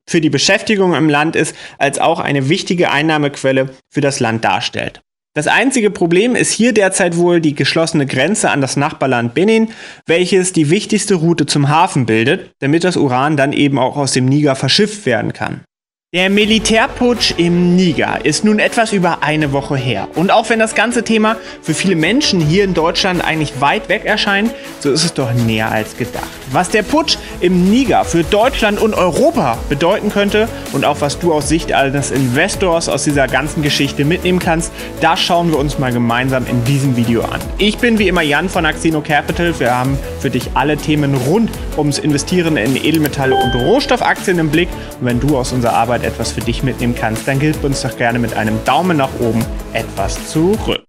[0.09, 5.03] für die Beschäftigung im Land ist, als auch eine wichtige Einnahmequelle für das Land darstellt.
[5.37, 9.69] Das einzige Problem ist hier derzeit wohl die geschlossene Grenze an das Nachbarland Benin,
[10.07, 14.27] welches die wichtigste Route zum Hafen bildet, damit das Uran dann eben auch aus dem
[14.27, 15.63] Niger verschifft werden kann.
[16.15, 20.07] Der Militärputsch im Niger ist nun etwas über eine Woche her.
[20.15, 24.05] Und auch wenn das ganze Thema für viele Menschen hier in Deutschland eigentlich weit weg
[24.05, 26.29] erscheint, so ist es doch näher als gedacht.
[26.53, 31.33] Was der Putsch im Niger für Deutschland und Europa bedeuten könnte und auch was du
[31.33, 35.93] aus Sicht eines Investors aus dieser ganzen Geschichte mitnehmen kannst, das schauen wir uns mal
[35.93, 37.41] gemeinsam in diesem Video an.
[37.59, 39.53] Ich bin wie immer Jan von Axino Capital.
[39.59, 44.69] Wir haben für dich alle Themen rund ums Investieren in Edelmetalle und Rohstoffaktien im Blick.
[45.01, 47.97] Und wenn du aus unserer Arbeit etwas für dich mitnehmen kannst, dann gib uns doch
[47.97, 50.87] gerne mit einem Daumen nach oben etwas zurück.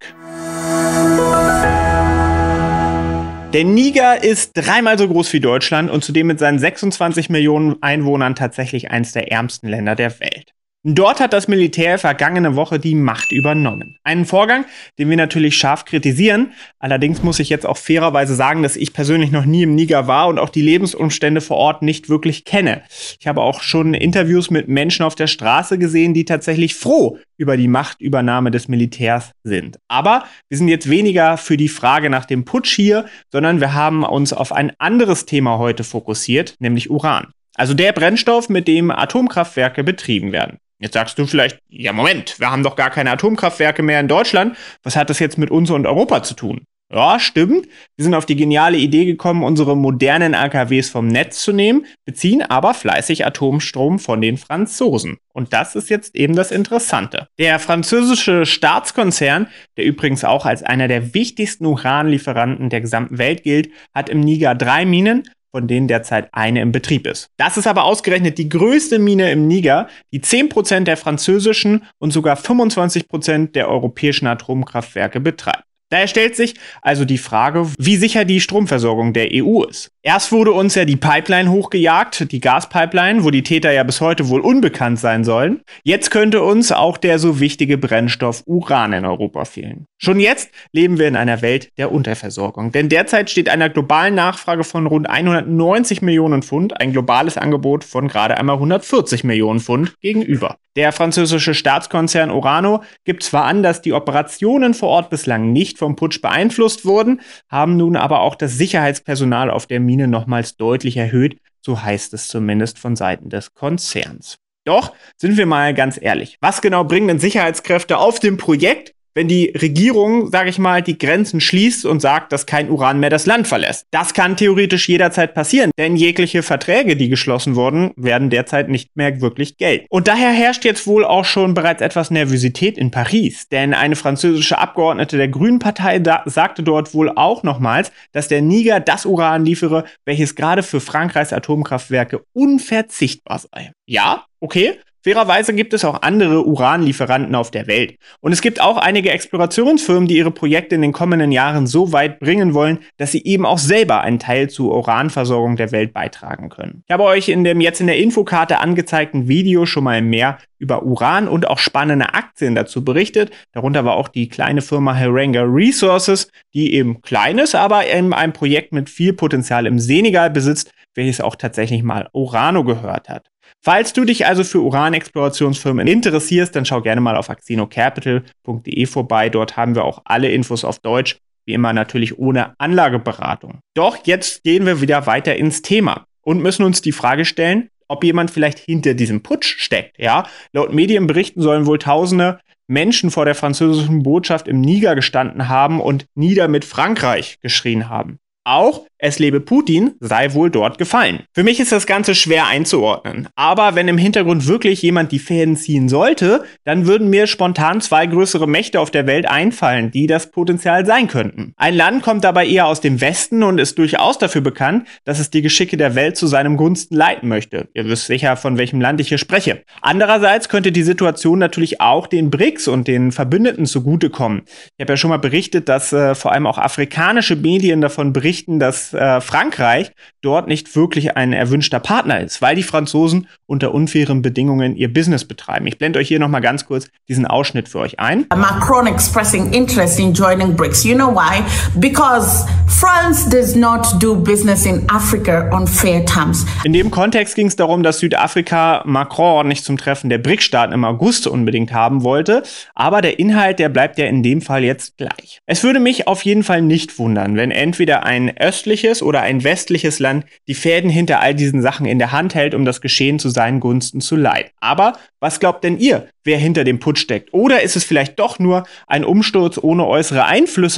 [3.52, 8.34] Der Niger ist dreimal so groß wie Deutschland und zudem mit seinen 26 Millionen Einwohnern
[8.34, 10.55] tatsächlich eines der ärmsten Länder der Welt.
[10.88, 13.96] Dort hat das Militär vergangene Woche die Macht übernommen.
[14.04, 14.66] Einen Vorgang,
[15.00, 16.52] den wir natürlich scharf kritisieren.
[16.78, 20.28] Allerdings muss ich jetzt auch fairerweise sagen, dass ich persönlich noch nie im Niger war
[20.28, 22.82] und auch die Lebensumstände vor Ort nicht wirklich kenne.
[23.18, 27.56] Ich habe auch schon Interviews mit Menschen auf der Straße gesehen, die tatsächlich froh über
[27.56, 29.80] die Machtübernahme des Militärs sind.
[29.88, 34.04] Aber wir sind jetzt weniger für die Frage nach dem Putsch hier, sondern wir haben
[34.04, 37.32] uns auf ein anderes Thema heute fokussiert, nämlich Uran.
[37.56, 40.58] Also der Brennstoff, mit dem Atomkraftwerke betrieben werden.
[40.78, 44.56] Jetzt sagst du vielleicht, ja Moment, wir haben doch gar keine Atomkraftwerke mehr in Deutschland.
[44.82, 46.66] Was hat das jetzt mit uns und Europa zu tun?
[46.92, 47.66] Ja, stimmt.
[47.96, 52.42] Wir sind auf die geniale Idee gekommen, unsere modernen AKWs vom Netz zu nehmen, beziehen
[52.42, 55.16] aber fleißig Atomstrom von den Franzosen.
[55.32, 57.26] Und das ist jetzt eben das Interessante.
[57.40, 63.70] Der französische Staatskonzern, der übrigens auch als einer der wichtigsten Uranlieferanten der gesamten Welt gilt,
[63.92, 67.28] hat im Niger drei Minen von denen derzeit eine im Betrieb ist.
[67.36, 72.36] Das ist aber ausgerechnet die größte Mine im Niger, die 10% der französischen und sogar
[72.36, 75.64] 25% der europäischen Atomkraftwerke betreibt.
[75.88, 79.92] Daher stellt sich also die Frage, wie sicher die Stromversorgung der EU ist.
[80.02, 84.28] Erst wurde uns ja die Pipeline hochgejagt, die Gaspipeline, wo die Täter ja bis heute
[84.28, 85.62] wohl unbekannt sein sollen.
[85.84, 89.86] Jetzt könnte uns auch der so wichtige Brennstoff Uran in Europa fehlen.
[89.98, 94.64] Schon jetzt leben wir in einer Welt der Unterversorgung, denn derzeit steht einer globalen Nachfrage
[94.64, 100.56] von rund 190 Millionen Pfund ein globales Angebot von gerade einmal 140 Millionen Pfund gegenüber.
[100.76, 105.96] Der französische Staatskonzern Orano gibt zwar an, dass die Operationen vor Ort bislang nicht vom
[105.96, 111.38] Putsch beeinflusst wurden, haben nun aber auch das Sicherheitspersonal auf der Mine nochmals deutlich erhöht,
[111.60, 114.38] so heißt es zumindest von Seiten des Konzerns.
[114.64, 119.28] Doch, sind wir mal ganz ehrlich, was genau bringen denn Sicherheitskräfte auf dem Projekt, wenn
[119.28, 123.24] die Regierung, sage ich mal, die Grenzen schließt und sagt, dass kein Uran mehr das
[123.24, 123.86] Land verlässt.
[123.90, 129.22] Das kann theoretisch jederzeit passieren, denn jegliche Verträge, die geschlossen wurden, werden derzeit nicht mehr
[129.22, 129.86] wirklich Geld.
[129.88, 134.58] Und daher herrscht jetzt wohl auch schon bereits etwas Nervosität in Paris, denn eine französische
[134.58, 139.84] Abgeordnete der Grünen Partei sagte dort wohl auch nochmals, dass der Niger das Uran liefere,
[140.04, 143.72] welches gerade für Frankreichs Atomkraftwerke unverzichtbar sei.
[143.86, 147.96] Ja, okay, Fairerweise gibt es auch andere Uranlieferanten auf der Welt.
[148.18, 152.18] Und es gibt auch einige Explorationsfirmen, die ihre Projekte in den kommenden Jahren so weit
[152.18, 156.82] bringen wollen, dass sie eben auch selber einen Teil zur Uranversorgung der Welt beitragen können.
[156.88, 160.82] Ich habe euch in dem jetzt in der Infokarte angezeigten Video schon mal mehr über
[160.82, 163.30] Uran und auch spannende Aktien dazu berichtet.
[163.52, 168.72] Darunter war auch die kleine Firma Heranga Resources, die eben kleines, aber eben ein Projekt
[168.72, 173.28] mit viel Potenzial im Senegal besitzt, welches auch tatsächlich mal Urano gehört hat.
[173.62, 179.28] Falls du dich also für Uranexplorationsfirmen interessierst, dann schau gerne mal auf axinocapital.de vorbei.
[179.28, 183.58] Dort haben wir auch alle Infos auf Deutsch, wie immer natürlich ohne Anlageberatung.
[183.74, 188.04] Doch jetzt gehen wir wieder weiter ins Thema und müssen uns die Frage stellen, ob
[188.04, 189.98] jemand vielleicht hinter diesem Putsch steckt.
[189.98, 195.80] Ja, laut Medienberichten sollen wohl Tausende Menschen vor der französischen Botschaft im Niger gestanden haben
[195.80, 198.18] und nieder mit Frankreich geschrien haben.
[198.46, 201.24] Auch es lebe Putin sei wohl dort gefallen.
[201.34, 203.28] Für mich ist das Ganze schwer einzuordnen.
[203.34, 208.06] Aber wenn im Hintergrund wirklich jemand die Fäden ziehen sollte, dann würden mir spontan zwei
[208.06, 211.52] größere Mächte auf der Welt einfallen, die das Potenzial sein könnten.
[211.58, 215.28] Ein Land kommt dabei eher aus dem Westen und ist durchaus dafür bekannt, dass es
[215.28, 217.68] die Geschicke der Welt zu seinem Gunsten leiten möchte.
[217.74, 219.62] Ihr wisst sicher, von welchem Land ich hier spreche.
[219.82, 224.44] Andererseits könnte die Situation natürlich auch den BRICS und den Verbündeten zugutekommen.
[224.46, 228.35] Ich habe ja schon mal berichtet, dass äh, vor allem auch afrikanische Medien davon berichten,
[228.44, 234.22] dass äh, Frankreich dort nicht wirklich ein erwünschter Partner ist, weil die Franzosen unter unfairen
[234.22, 235.66] Bedingungen ihr Business betreiben.
[235.66, 238.26] Ich blende euch hier noch mal ganz kurz diesen Ausschnitt für euch ein.
[238.34, 240.84] Macron expressing interest in joining BRICS.
[240.84, 241.42] You know why?
[241.78, 246.44] Because France does not do business in Africa on fair terms.
[246.64, 250.84] In dem Kontext ging es darum, dass Südafrika Macron nicht zum Treffen der BRICS-Staaten im
[250.84, 252.42] August unbedingt haben wollte,
[252.74, 255.40] aber der Inhalt, der bleibt ja in dem Fall jetzt gleich.
[255.46, 259.98] Es würde mich auf jeden Fall nicht wundern, wenn entweder ein östliches oder ein westliches
[259.98, 263.28] Land die Fäden hinter all diesen Sachen in der Hand hält, um das Geschehen zu
[263.28, 264.50] seinen Gunsten zu leiten.
[264.60, 267.32] Aber was glaubt denn ihr, wer hinter dem Putsch steckt?
[267.32, 270.76] Oder ist es vielleicht doch nur ein Umsturz ohne äußere Einflüsse?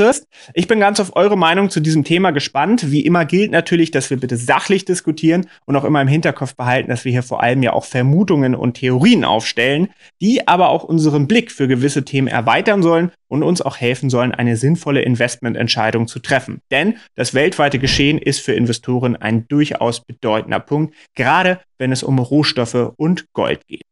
[0.54, 2.90] Ich bin ganz auf eure Meinung zu diesem Thema gespannt.
[2.90, 6.90] Wie immer gilt natürlich, dass wir bitte sachlich diskutieren und auch immer im Hinterkopf behalten,
[6.90, 9.88] dass wir hier vor allem ja auch Vermutungen und Theorien aufstellen,
[10.20, 14.32] die aber auch unseren Blick für gewisse Themen erweitern sollen und uns auch helfen sollen,
[14.32, 16.60] eine sinnvolle Investmententscheidung zu treffen.
[16.70, 22.18] Denn das weltweite Geschehen ist für Investoren ein durchaus bedeutender Punkt, gerade wenn es um
[22.18, 23.82] Rohstoffe und Gold geht.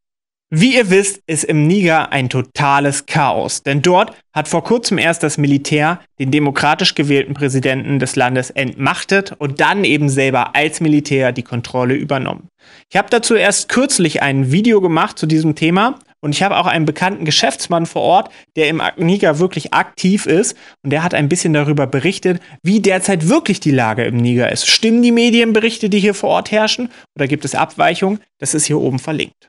[0.48, 5.24] Wie ihr wisst, ist im Niger ein totales Chaos, denn dort hat vor kurzem erst
[5.24, 11.32] das Militär den demokratisch gewählten Präsidenten des Landes entmachtet und dann eben selber als Militär
[11.32, 12.46] die Kontrolle übernommen.
[12.88, 16.66] Ich habe dazu erst kürzlich ein Video gemacht zu diesem Thema und ich habe auch
[16.66, 20.56] einen bekannten Geschäftsmann vor Ort, der im Niger wirklich aktiv ist.
[20.84, 24.66] Und der hat ein bisschen darüber berichtet, wie derzeit wirklich die Lage im Niger ist.
[24.68, 26.88] Stimmen die Medienberichte, die hier vor Ort herrschen?
[27.16, 28.20] Oder gibt es Abweichungen?
[28.38, 29.48] Das ist hier oben verlinkt.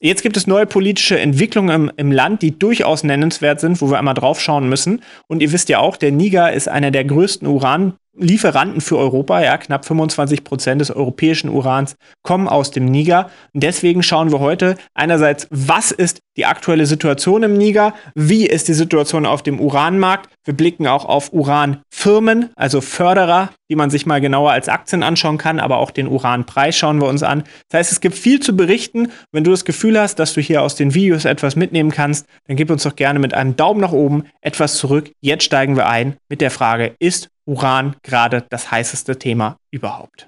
[0.00, 3.98] Jetzt gibt es neue politische Entwicklungen im, im, Land, die durchaus nennenswert sind, wo wir
[3.98, 5.02] einmal drauf schauen müssen.
[5.26, 9.40] Und ihr wisst ja auch, der Niger ist einer der größten Uran Lieferanten für Europa,
[9.42, 13.30] ja, knapp 25 Prozent des europäischen Urans kommen aus dem Niger.
[13.54, 18.68] Und deswegen schauen wir heute einerseits, was ist die aktuelle Situation im Niger, wie ist
[18.68, 20.30] die Situation auf dem Uranmarkt.
[20.44, 25.36] Wir blicken auch auf Uranfirmen, also Förderer, die man sich mal genauer als Aktien anschauen
[25.36, 27.42] kann, aber auch den Uranpreis schauen wir uns an.
[27.68, 29.10] Das heißt, es gibt viel zu berichten.
[29.32, 32.56] Wenn du das Gefühl hast, dass du hier aus den Videos etwas mitnehmen kannst, dann
[32.56, 35.10] gib uns doch gerne mit einem Daumen nach oben etwas zurück.
[35.20, 40.26] Jetzt steigen wir ein mit der Frage, ist Uran gerade das heißeste Thema überhaupt.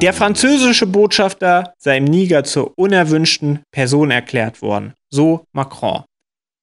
[0.00, 6.04] Der französische Botschafter sei im Niger zur unerwünschten Person erklärt worden, so Macron.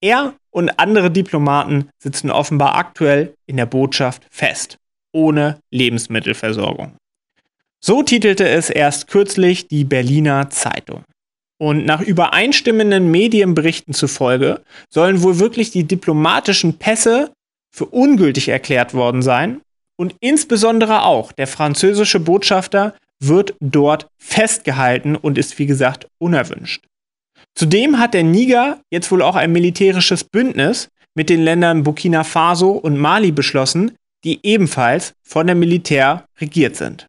[0.01, 4.77] Er und andere Diplomaten sitzen offenbar aktuell in der Botschaft fest,
[5.11, 6.95] ohne Lebensmittelversorgung.
[7.83, 11.03] So titelte es erst kürzlich die Berliner Zeitung.
[11.57, 17.31] Und nach übereinstimmenden Medienberichten zufolge sollen wohl wirklich die diplomatischen Pässe
[17.71, 19.61] für ungültig erklärt worden sein.
[19.97, 26.85] Und insbesondere auch der französische Botschafter wird dort festgehalten und ist, wie gesagt, unerwünscht.
[27.53, 32.71] Zudem hat der Niger jetzt wohl auch ein militärisches Bündnis mit den Ländern Burkina Faso
[32.71, 37.07] und Mali beschlossen, die ebenfalls von der Militär regiert sind.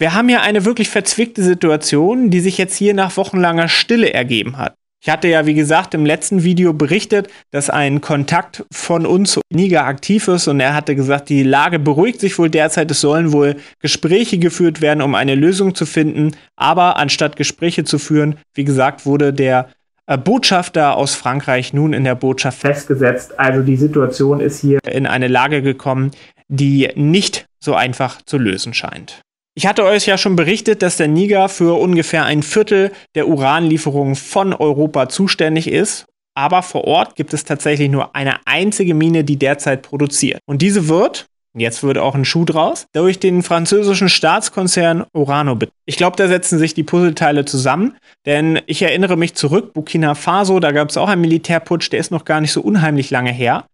[0.00, 4.56] Wir haben hier eine wirklich verzwickte Situation, die sich jetzt hier nach wochenlanger Stille ergeben
[4.56, 4.74] hat.
[5.00, 9.84] Ich hatte ja, wie gesagt, im letzten Video berichtet, dass ein Kontakt von uns Niger
[9.84, 12.90] aktiv ist und er hatte gesagt, die Lage beruhigt sich wohl derzeit.
[12.90, 16.36] Es sollen wohl Gespräche geführt werden, um eine Lösung zu finden.
[16.56, 19.68] Aber anstatt Gespräche zu führen, wie gesagt, wurde der
[20.06, 23.38] äh, Botschafter aus Frankreich nun in der Botschaft festgesetzt.
[23.38, 26.12] Also die Situation ist hier in eine Lage gekommen,
[26.48, 29.22] die nicht so einfach zu lösen scheint.
[29.58, 34.14] Ich hatte euch ja schon berichtet, dass der Niger für ungefähr ein Viertel der Uranlieferungen
[34.14, 36.06] von Europa zuständig ist.
[36.36, 40.38] Aber vor Ort gibt es tatsächlich nur eine einzige Mine, die derzeit produziert.
[40.46, 45.58] Und diese wird, jetzt wird auch ein Schuh draus, durch den französischen Staatskonzern Orano.
[45.86, 50.60] Ich glaube, da setzen sich die Puzzleteile zusammen, denn ich erinnere mich zurück, Burkina Faso,
[50.60, 53.64] da gab es auch einen Militärputsch, der ist noch gar nicht so unheimlich lange her.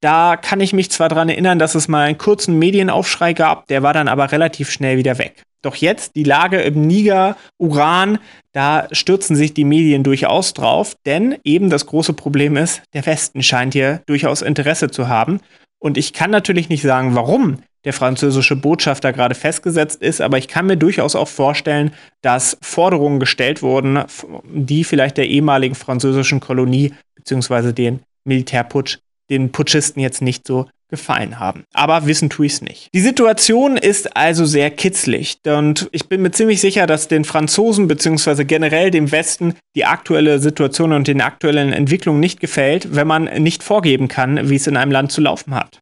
[0.00, 3.82] Da kann ich mich zwar daran erinnern, dass es mal einen kurzen Medienaufschrei gab, der
[3.82, 5.42] war dann aber relativ schnell wieder weg.
[5.62, 8.18] Doch jetzt die Lage im Niger, Uran,
[8.52, 13.42] da stürzen sich die Medien durchaus drauf, denn eben das große Problem ist, der Westen
[13.42, 15.40] scheint hier durchaus Interesse zu haben.
[15.78, 20.48] Und ich kann natürlich nicht sagen, warum der französische Botschafter gerade festgesetzt ist, aber ich
[20.48, 24.04] kann mir durchaus auch vorstellen, dass Forderungen gestellt wurden,
[24.44, 27.72] die vielleicht der ehemaligen französischen Kolonie bzw.
[27.72, 28.98] den Militärputsch
[29.30, 31.64] den Putschisten jetzt nicht so gefallen haben.
[31.74, 32.88] Aber wissen tue ich es nicht.
[32.94, 37.88] Die Situation ist also sehr kitzlig und ich bin mir ziemlich sicher, dass den Franzosen
[37.88, 38.44] bzw.
[38.44, 43.64] generell dem Westen die aktuelle Situation und den aktuellen Entwicklungen nicht gefällt, wenn man nicht
[43.64, 45.80] vorgeben kann, wie es in einem Land zu laufen hat.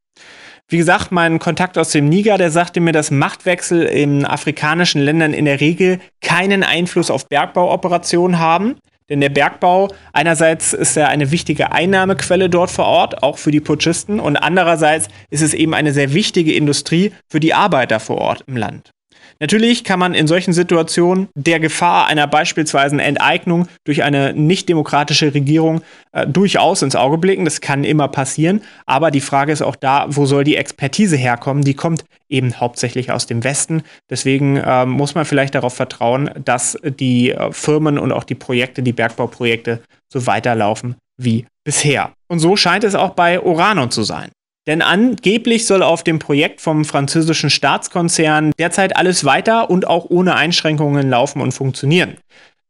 [0.68, 5.34] Wie gesagt, mein Kontakt aus dem Niger, der sagte mir, dass Machtwechsel in afrikanischen Ländern
[5.34, 8.76] in der Regel keinen Einfluss auf Bergbauoperationen haben.
[9.10, 13.60] Denn der Bergbau, einerseits ist er eine wichtige Einnahmequelle dort vor Ort, auch für die
[13.60, 18.44] Putschisten, und andererseits ist es eben eine sehr wichtige Industrie für die Arbeiter vor Ort
[18.46, 18.93] im Land.
[19.40, 25.34] Natürlich kann man in solchen Situationen der Gefahr einer beispielsweise Enteignung durch eine nicht demokratische
[25.34, 27.44] Regierung äh, durchaus ins Auge blicken.
[27.44, 28.62] Das kann immer passieren.
[28.86, 31.64] Aber die Frage ist auch da, wo soll die Expertise herkommen?
[31.64, 33.82] Die kommt eben hauptsächlich aus dem Westen.
[34.10, 38.82] Deswegen äh, muss man vielleicht darauf vertrauen, dass die äh, Firmen und auch die Projekte,
[38.82, 39.80] die Bergbauprojekte
[40.12, 42.12] so weiterlaufen wie bisher.
[42.28, 44.30] Und so scheint es auch bei Oranon zu sein.
[44.66, 50.36] Denn angeblich soll auf dem Projekt vom französischen Staatskonzern derzeit alles weiter und auch ohne
[50.36, 52.16] Einschränkungen laufen und funktionieren.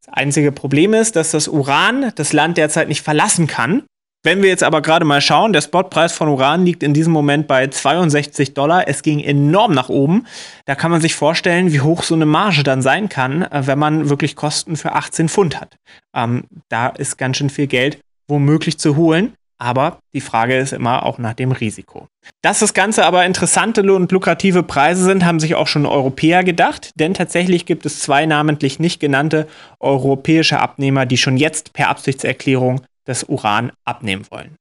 [0.05, 3.85] Das einzige Problem ist, dass das Uran das Land derzeit nicht verlassen kann.
[4.25, 7.47] Wenn wir jetzt aber gerade mal schauen, der Spotpreis von Uran liegt in diesem Moment
[7.47, 8.89] bei 62 Dollar.
[8.89, 10.27] Es ging enorm nach oben.
[10.65, 13.79] Da kann man sich vorstellen, wie hoch so eine Marge dann sein kann, äh, wenn
[13.79, 15.77] man wirklich Kosten für 18 Pfund hat.
[16.17, 19.35] Ähm, da ist ganz schön viel Geld womöglich zu holen.
[19.65, 22.07] Aber die Frage ist immer auch nach dem Risiko.
[22.43, 26.91] Dass das Ganze aber interessante und lukrative Preise sind, haben sich auch schon Europäer gedacht,
[26.97, 29.49] denn tatsächlich gibt es zwei namentlich nicht genannte
[29.81, 34.55] europäische Abnehmer, die schon jetzt per Absichtserklärung das Uran abnehmen wollen.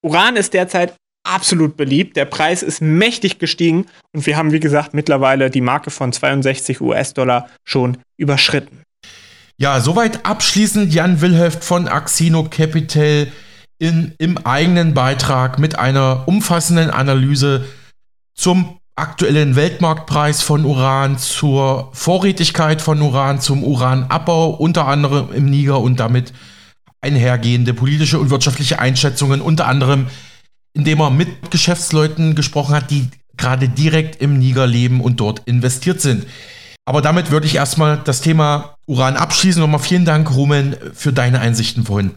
[0.00, 4.94] Uran ist derzeit absolut beliebt, der Preis ist mächtig gestiegen und wir haben, wie gesagt,
[4.94, 8.80] mittlerweile die Marke von 62 US-Dollar schon überschritten.
[9.58, 13.26] Ja, soweit abschließend Jan Wilhelft von Axino Capital
[13.80, 17.64] in, im eigenen Beitrag mit einer umfassenden Analyse
[18.34, 25.80] zum aktuellen Weltmarktpreis von Uran, zur Vorrätigkeit von Uran, zum Uranabbau, unter anderem im Niger
[25.80, 26.32] und damit
[27.00, 30.06] einhergehende politische und wirtschaftliche Einschätzungen, unter anderem
[30.72, 36.00] indem er mit Geschäftsleuten gesprochen hat, die gerade direkt im Niger leben und dort investiert
[36.00, 36.26] sind.
[36.90, 39.60] Aber damit würde ich erstmal das Thema Uran abschließen.
[39.62, 42.16] Nochmal vielen Dank, Rumen, für deine Einsichten vorhin.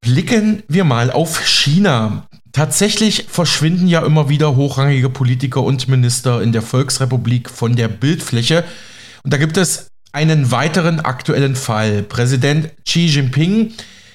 [0.00, 2.26] Blicken wir mal auf China.
[2.50, 8.64] Tatsächlich verschwinden ja immer wieder hochrangige Politiker und Minister in der Volksrepublik von der Bildfläche.
[9.24, 12.02] Und da gibt es einen weiteren aktuellen Fall.
[12.02, 13.74] Präsident Xi Jinping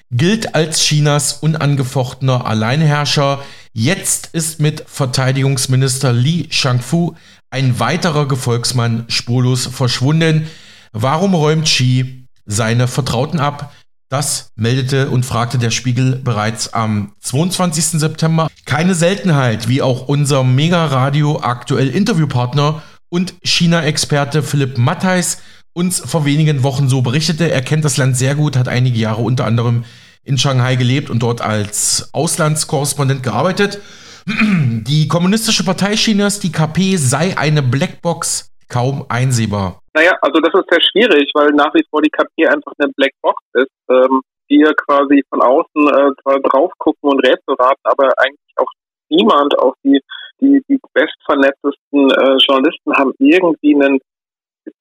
[0.10, 3.44] gilt als Chinas unangefochtener Alleinherrscher.
[3.74, 7.14] Jetzt ist mit Verteidigungsminister Li Shangfu
[7.52, 10.48] ein weiterer Gefolgsmann spurlos verschwunden.
[10.92, 13.74] Warum räumt Xi seine Vertrauten ab?
[14.10, 18.00] Das meldete und fragte der Spiegel bereits am 22.
[18.00, 18.50] September.
[18.66, 25.42] Keine Seltenheit, wie auch unser Mega Radio aktuell Interviewpartner und China-Experte Philipp Mattheis
[25.74, 27.52] uns vor wenigen Wochen so berichtete.
[27.52, 29.86] Er kennt das Land sehr gut, hat einige Jahre unter anderem
[30.24, 33.80] in Shanghai gelebt und dort als Auslandskorrespondent gearbeitet.
[34.28, 39.82] Die Kommunistische Partei Chinas, die KP, sei eine Blackbox kaum einsehbar.
[39.94, 43.42] Naja, also das ist sehr schwierig, weil nach wie vor die KP einfach eine Blackbox
[43.54, 48.72] ist, ähm, die quasi von außen äh, drauf gucken und Rätsel raten, aber eigentlich auch
[49.10, 50.00] niemand, auch die,
[50.42, 54.00] die, die bestvernetztesten äh, Journalisten haben irgendwie einen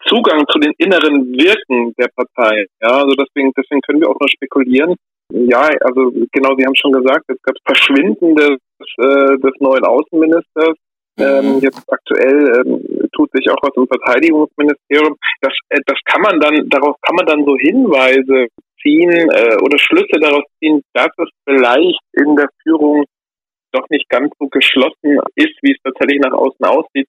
[0.07, 2.67] Zugang zu den inneren Wirken der Partei.
[2.81, 4.95] Ja, also deswegen, deswegen können wir auch nur spekulieren.
[5.33, 8.59] Ja, also genau, Sie haben schon gesagt, es gab Verschwinden des,
[8.99, 10.77] äh, des neuen Außenministers.
[11.21, 11.59] Ähm, mhm.
[11.59, 15.17] jetzt aktuell ähm, tut sich auch was im Verteidigungsministerium.
[15.41, 18.47] Das, äh, das kann man dann, daraus kann man dann so Hinweise
[18.81, 23.05] ziehen äh, oder Schlüsse daraus ziehen, dass es vielleicht in der Führung
[23.73, 27.09] doch nicht ganz so geschlossen ist, wie es tatsächlich nach außen aussieht.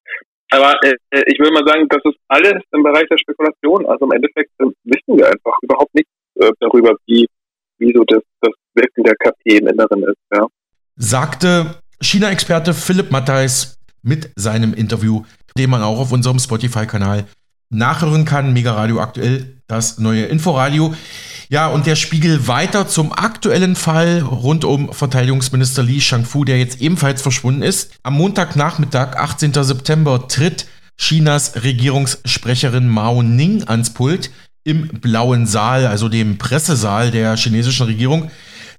[0.52, 3.86] Aber äh, äh ich will mal sagen, das ist alles im Bereich der Spekulation.
[3.86, 7.28] Also im Endeffekt äh, wissen wir einfach überhaupt nichts äh, darüber, wie,
[7.80, 10.18] wie so das, das Wirken der KP im Inneren ist.
[10.34, 10.48] Ja.
[10.96, 15.24] Sagte China-Experte Philipp Mattheis mit seinem Interview,
[15.58, 17.26] den man auch auf unserem Spotify-Kanal
[17.70, 18.54] nachhören kann.
[18.54, 20.94] Mega Radio aktuell, das neue Inforadio.
[21.50, 26.80] Ja, und der Spiegel weiter zum aktuellen Fall rund um Verteidigungsminister Li Shangfu, der jetzt
[26.80, 27.94] ebenfalls verschwunden ist.
[28.04, 29.54] Am Montagnachmittag, 18.
[29.54, 30.68] September, tritt
[30.98, 34.30] Chinas Regierungssprecherin Mao Ning ans Pult
[34.70, 38.30] im blauen Saal, also dem Pressesaal der chinesischen Regierung.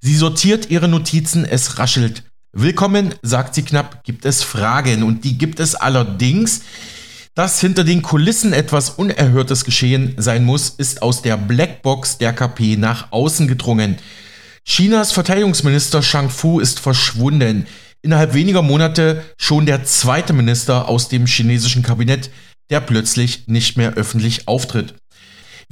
[0.01, 2.23] Sie sortiert ihre Notizen, es raschelt.
[2.53, 6.63] Willkommen, sagt sie knapp, gibt es Fragen und die gibt es allerdings.
[7.35, 12.77] Dass hinter den Kulissen etwas Unerhörtes geschehen sein muss, ist aus der Blackbox der KP
[12.77, 13.97] nach außen gedrungen.
[14.65, 17.67] Chinas Verteidigungsminister Shang Fu ist verschwunden.
[18.03, 22.31] Innerhalb weniger Monate schon der zweite Minister aus dem chinesischen Kabinett,
[22.71, 24.95] der plötzlich nicht mehr öffentlich auftritt.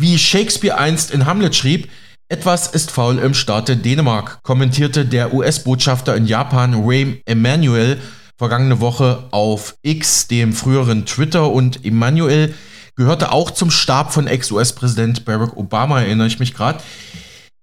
[0.01, 1.91] Wie Shakespeare einst in Hamlet schrieb,
[2.29, 7.99] etwas ist faul im Staate Dänemark, kommentierte der US-Botschafter in Japan Ray Emanuel
[8.37, 12.55] vergangene Woche auf X, dem früheren Twitter, und Emmanuel
[12.95, 16.79] gehörte auch zum Stab von Ex-US-Präsident Barack Obama, erinnere ich mich gerade.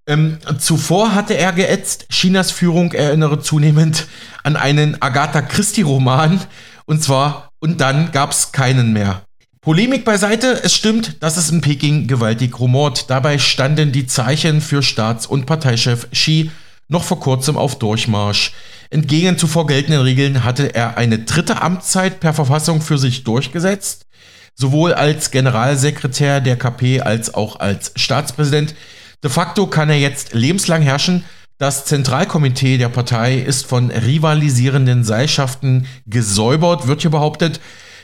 [0.05, 4.07] Ähm, zuvor hatte er geätzt, Chinas Führung erinnere zunehmend
[4.43, 6.41] an einen Agatha Christie-Roman,
[6.86, 9.24] und zwar, und dann gab es keinen mehr.
[9.66, 13.09] Polemik beiseite, es stimmt, dass es in Peking gewaltig rumort.
[13.09, 16.51] Dabei standen die Zeichen für Staats- und Parteichef Xi
[16.88, 18.51] noch vor kurzem auf Durchmarsch.
[18.91, 24.05] Entgegen zuvor geltenden Regeln hatte er eine dritte Amtszeit per Verfassung für sich durchgesetzt.
[24.53, 28.76] Sowohl als Generalsekretär der KP als auch als Staatspräsident.
[29.24, 31.24] De facto kann er jetzt lebenslang herrschen.
[31.57, 37.59] Das Zentralkomitee der Partei ist von rivalisierenden Seilschaften gesäubert, wird hier behauptet.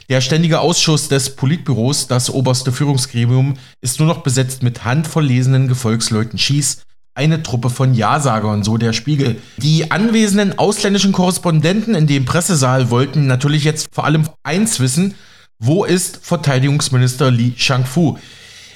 [0.10, 6.38] Der ständige Ausschuss des Politbüros, das oberste Führungsgremium, ist nur noch besetzt mit handverlesenen Gefolgsleuten
[6.38, 6.84] Schieß
[7.14, 9.38] eine Truppe von Ja-Sagern, so der Spiegel.
[9.58, 15.16] Die anwesenden ausländischen Korrespondenten in dem Pressesaal wollten natürlich jetzt vor allem eins wissen,
[15.60, 18.18] wo ist Verteidigungsminister Li Shangfu?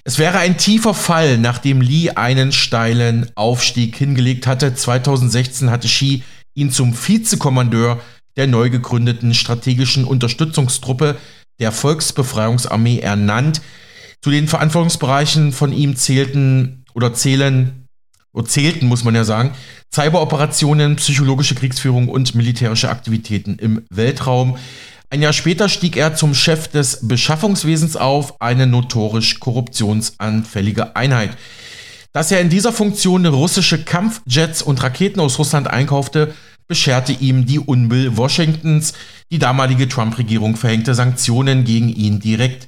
[0.04, 4.76] Es wäre ein tiefer Fall, nachdem Li einen steilen Aufstieg hingelegt hatte.
[4.76, 6.22] 2016 hatte Xi
[6.54, 8.00] ihn zum Vizekommandeur
[8.38, 11.18] der neu gegründeten strategischen Unterstützungstruppe
[11.60, 13.62] der Volksbefreiungsarmee ernannt.
[14.22, 17.86] Zu den Verantwortungsbereichen von ihm zählten oder zählen
[18.44, 19.54] zählten, muss man ja sagen,
[19.94, 24.58] Cyberoperationen, psychologische Kriegsführung und militärische Aktivitäten im Weltraum.
[25.10, 31.38] Ein Jahr später stieg er zum Chef des Beschaffungswesens auf, eine notorisch korruptionsanfällige Einheit.
[32.12, 36.34] Dass er in dieser Funktion russische Kampfjets und Raketen aus Russland einkaufte,
[36.68, 38.94] bescherte ihm die Unbill Washingtons.
[39.32, 42.68] Die damalige Trump-Regierung verhängte Sanktionen gegen ihn direkt.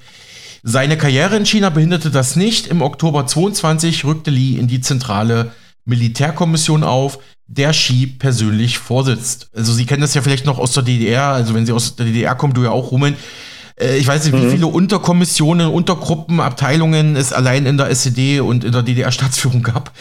[0.64, 2.68] Seine Karriere in China behinderte das nicht.
[2.68, 5.52] Im Oktober 22 rückte Li in die zentrale
[5.86, 9.50] Militärkommission auf, der Xi persönlich vorsitzt.
[9.56, 12.06] Also Sie kennen das ja vielleicht noch aus der DDR, also wenn Sie aus der
[12.06, 13.16] DDR kommen, du ja auch rummeln.
[13.80, 14.52] Äh, ich weiß nicht, wie mhm.
[14.52, 19.94] viele Unterkommissionen, Untergruppen, Abteilungen es allein in der SED und in der DDR-Staatsführung gab.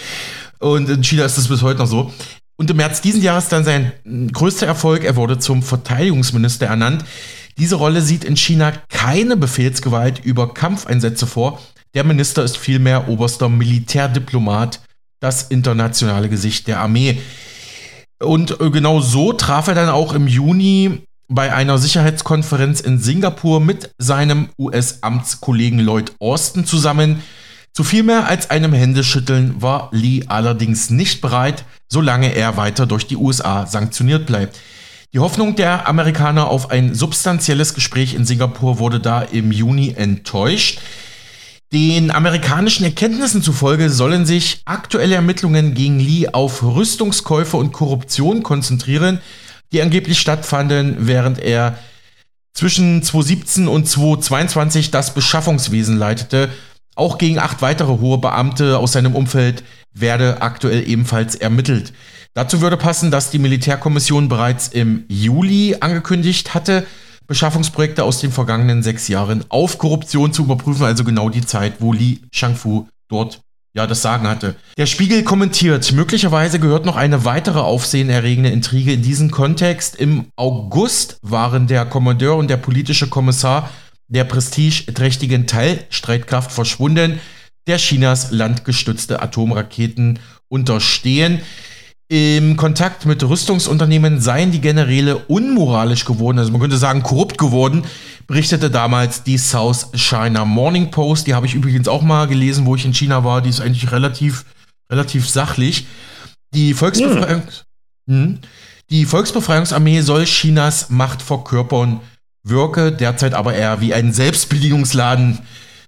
[0.59, 2.13] Und in China ist das bis heute noch so.
[2.57, 3.93] Und im März diesen Jahres dann sein
[4.33, 7.05] größter Erfolg, er wurde zum Verteidigungsminister ernannt.
[7.59, 11.61] Diese Rolle sieht in China keine Befehlsgewalt über Kampfeinsätze vor.
[11.95, 14.81] Der Minister ist vielmehr oberster Militärdiplomat,
[15.21, 17.19] das internationale Gesicht der Armee.
[18.19, 23.61] Und äh, genau so traf er dann auch im Juni bei einer Sicherheitskonferenz in Singapur
[23.61, 27.23] mit seinem US-Amtskollegen Lloyd Austin zusammen.
[27.77, 33.07] Zu viel mehr als einem Händeschütteln war Lee allerdings nicht bereit, solange er weiter durch
[33.07, 34.59] die USA sanktioniert bleibt.
[35.13, 40.79] Die Hoffnung der Amerikaner auf ein substanzielles Gespräch in Singapur wurde da im Juni enttäuscht.
[41.71, 49.21] Den amerikanischen Erkenntnissen zufolge sollen sich aktuelle Ermittlungen gegen Lee auf Rüstungskäufe und Korruption konzentrieren,
[49.71, 51.77] die angeblich stattfanden, während er
[52.55, 56.49] zwischen 2017 und 2022 das Beschaffungswesen leitete.
[56.97, 61.93] Auch gegen acht weitere hohe Beamte aus seinem Umfeld werde aktuell ebenfalls ermittelt.
[62.35, 66.87] Dazu würde passen, dass die Militärkommission bereits im Juli angekündigt hatte,
[67.27, 71.93] Beschaffungsprojekte aus den vergangenen sechs Jahren auf Korruption zu überprüfen, also genau die Zeit, wo
[71.93, 73.41] Li Shangfu dort
[73.75, 74.57] ja das Sagen hatte.
[74.79, 79.97] Der Spiegel kommentiert, möglicherweise gehört noch eine weitere aufsehenerregende Intrige in diesen Kontext.
[79.97, 83.69] Im August waren der Kommandeur und der politische Kommissar
[84.09, 87.21] der prestigeträchtigen Teilstreitkraft verschwunden,
[87.67, 91.41] der Chinas landgestützte Atomraketen unterstehen.
[92.09, 97.83] Im Kontakt mit Rüstungsunternehmen seien die Generäle unmoralisch geworden, also man könnte sagen korrupt geworden,
[98.29, 101.27] berichtete damals die South China Morning Post.
[101.27, 103.43] Die habe ich übrigens auch mal gelesen, wo ich in China war.
[103.43, 104.45] Die ist eigentlich relativ,
[104.89, 105.87] relativ sachlich.
[106.55, 107.43] Die, Volksbefreiung,
[108.09, 108.39] hm.
[108.89, 112.01] die Volksbefreiungsarmee soll Chinas Macht verkörpern,
[112.49, 115.41] wirke derzeit aber eher wie ein Selbstbedienungsladen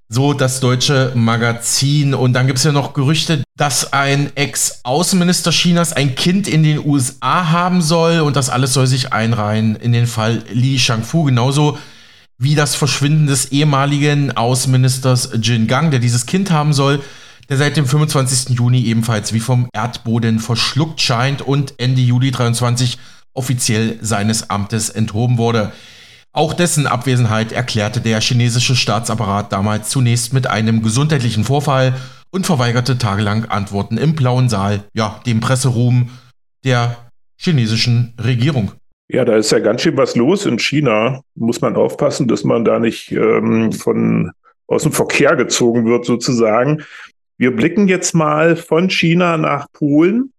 [0.09, 2.13] so das deutsche Magazin.
[2.13, 6.83] Und dann gibt es ja noch Gerüchte, dass ein Ex-Außenminister Chinas ein Kind in den
[6.83, 8.21] USA haben soll.
[8.21, 11.23] Und das alles soll sich einreihen in den Fall Li Shangfu.
[11.23, 11.77] Genauso
[12.39, 17.01] wie das Verschwinden des ehemaligen Außenministers Jin Gang, der dieses Kind haben soll,
[17.49, 18.55] der seit dem 25.
[18.55, 22.97] Juni ebenfalls wie vom Erdboden verschluckt scheint und Ende Juli 23
[23.33, 25.71] offiziell seines Amtes enthoben wurde.
[26.31, 31.95] Auch dessen Abwesenheit erklärte der chinesische Staatsapparat damals zunächst mit einem gesundheitlichen Vorfall
[32.29, 36.09] und verweigerte tagelang Antworten im blauen Saal, ja, dem Presseruhm
[36.63, 36.97] der
[37.37, 38.73] chinesischen Regierung.
[39.07, 41.21] Ja, da ist ja ganz schön was los in China.
[41.33, 44.31] Muss man aufpassen, dass man da nicht ähm, von
[44.67, 46.83] aus dem Verkehr gezogen wird, sozusagen.
[47.37, 50.31] Wir blicken jetzt mal von China nach Polen.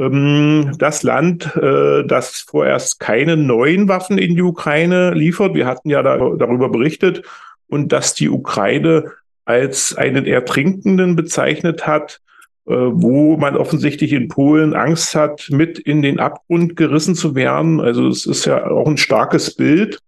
[0.00, 5.54] Ähm, das Land, äh, das vorerst keine neuen Waffen in die Ukraine liefert.
[5.54, 7.22] Wir hatten ja da, darüber berichtet
[7.68, 9.12] und dass die Ukraine
[9.44, 12.20] als einen Ertrinkenden bezeichnet hat,
[12.66, 17.80] äh, wo man offensichtlich in Polen Angst hat, mit in den Abgrund gerissen zu werden.
[17.80, 19.98] Also es ist ja auch ein starkes Bild.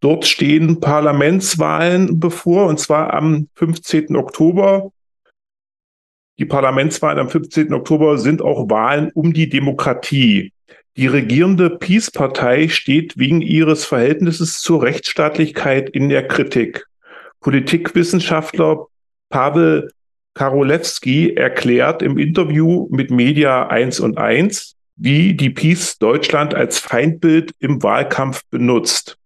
[0.00, 4.16] Dort stehen Parlamentswahlen bevor, und zwar am 15.
[4.16, 4.90] Oktober.
[6.40, 7.70] Die Parlamentswahlen am 15.
[7.74, 10.54] Oktober sind auch Wahlen um die Demokratie.
[10.96, 16.86] Die regierende Peace-Partei steht wegen ihres Verhältnisses zur Rechtsstaatlichkeit in der Kritik.
[17.40, 18.86] Politikwissenschaftler
[19.28, 19.90] Pavel
[20.32, 27.52] Karolewski erklärt im Interview mit Media 1 und 1, wie die Peace Deutschland als Feindbild
[27.58, 29.18] im Wahlkampf benutzt.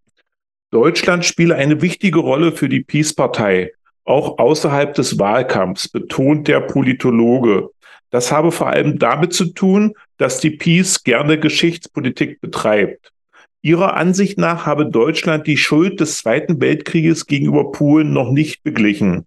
[0.72, 3.70] Deutschland spiele eine wichtige Rolle für die Peace-Partei,
[4.04, 7.70] auch außerhalb des Wahlkampfs, betont der Politologe.
[8.10, 13.12] Das habe vor allem damit zu tun, dass die Peace gerne Geschichtspolitik betreibt.
[13.62, 19.24] Ihrer Ansicht nach habe Deutschland die Schuld des Zweiten Weltkrieges gegenüber Polen noch nicht beglichen.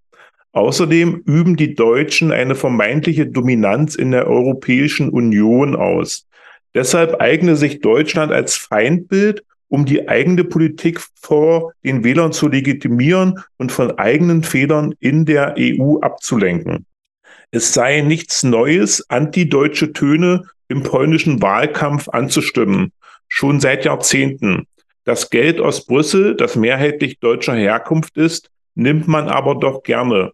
[0.52, 6.28] Außerdem üben die Deutschen eine vermeintliche Dominanz in der Europäischen Union aus.
[6.76, 13.44] Deshalb eigne sich Deutschland als Feindbild um die eigene Politik vor den Wählern zu legitimieren
[13.58, 16.86] und von eigenen Fehlern in der EU abzulenken.
[17.52, 22.92] Es sei nichts Neues, antideutsche Töne im polnischen Wahlkampf anzustimmen,
[23.28, 24.68] schon seit Jahrzehnten.
[25.06, 30.32] Das Geld aus Brüssel, das mehrheitlich deutscher Herkunft ist, nimmt man aber doch gerne.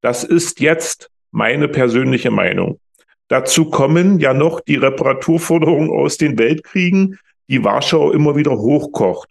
[0.00, 2.80] Das ist jetzt meine persönliche Meinung.
[3.28, 7.18] Dazu kommen ja noch die Reparaturforderungen aus den Weltkriegen,
[7.48, 9.30] die Warschau immer wieder hochkocht.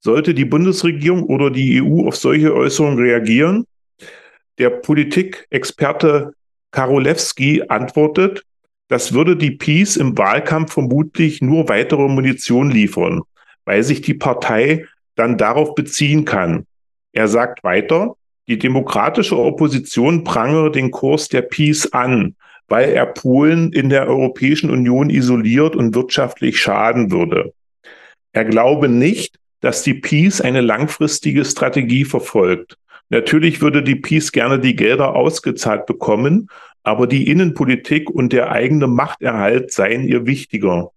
[0.00, 3.66] Sollte die Bundesregierung oder die EU auf solche Äußerungen reagieren?
[4.58, 6.32] Der Politikexperte
[6.70, 8.44] Karolewski antwortet,
[8.88, 13.22] das würde die Peace im Wahlkampf vermutlich nur weitere Munition liefern,
[13.64, 16.66] weil sich die Partei dann darauf beziehen kann.
[17.12, 18.14] Er sagt weiter,
[18.46, 22.34] die demokratische Opposition prangere den Kurs der Peace an,
[22.68, 27.52] weil er Polen in der Europäischen Union isoliert und wirtschaftlich schaden würde.
[28.32, 32.76] Er glaube nicht, dass die Peace eine langfristige Strategie verfolgt.
[33.08, 36.48] Natürlich würde die Peace gerne die Gelder ausgezahlt bekommen,
[36.82, 40.90] aber die Innenpolitik und der eigene Machterhalt seien ihr wichtiger.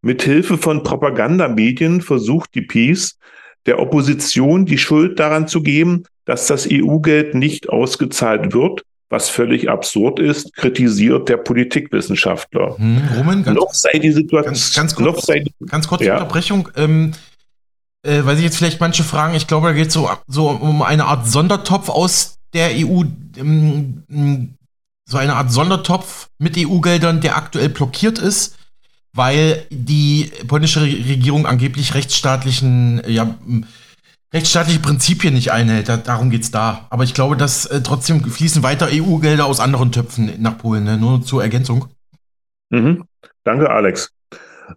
[0.00, 3.18] Mithilfe von Propagandamedien versucht die Peace,
[3.66, 9.70] der Opposition die Schuld daran zu geben, dass das EU-Geld nicht ausgezahlt wird, was völlig
[9.70, 12.76] absurd ist, kritisiert der Politikwissenschaftler.
[12.76, 14.54] Hm, Roman, ganz, noch sei die Situation.
[14.54, 16.14] Ganz, ganz kurz, noch sei, ganz kurz ja.
[16.14, 16.68] Unterbrechung.
[16.76, 17.12] Ähm,
[18.02, 20.82] äh, weil sich jetzt vielleicht manche fragen, ich glaube, da geht es so, so um
[20.82, 23.04] eine Art Sondertopf aus der EU,
[23.36, 24.54] ähm,
[25.04, 28.56] so eine Art Sondertopf mit EU-Geldern, der aktuell blockiert ist,
[29.14, 33.34] weil die polnische Regierung angeblich rechtsstaatlichen, ja,
[34.32, 35.88] rechtsstaatliche Prinzipien nicht einhält.
[35.88, 36.86] Da, darum es da.
[36.90, 40.84] Aber ich glaube, dass äh, trotzdem fließen weiter EU-Gelder aus anderen Töpfen nach Polen.
[40.84, 40.98] Ne?
[40.98, 41.86] Nur zur Ergänzung.
[42.70, 43.04] Mhm.
[43.44, 44.12] Danke, Alex.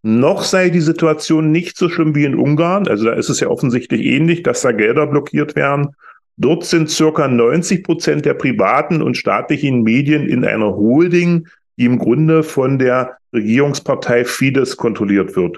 [0.03, 2.87] Noch sei die Situation nicht so schlimm wie in Ungarn.
[2.87, 5.89] Also da ist es ja offensichtlich ähnlich, dass da Gelder blockiert werden.
[6.37, 11.47] Dort sind circa 90 Prozent der privaten und staatlichen Medien in einer Holding,
[11.77, 15.57] die im Grunde von der Regierungspartei Fidesz kontrolliert wird.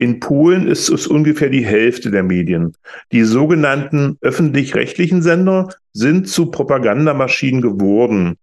[0.00, 2.74] In Polen ist es ungefähr die Hälfte der Medien.
[3.12, 8.38] Die sogenannten öffentlich-rechtlichen Sender sind zu Propagandamaschinen geworden.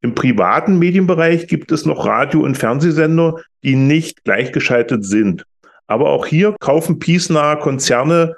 [0.00, 5.44] Im privaten Medienbereich gibt es noch Radio- und Fernsehsender, die nicht gleichgeschaltet sind.
[5.86, 8.34] Aber auch hier kaufen peace-nahe Konzerne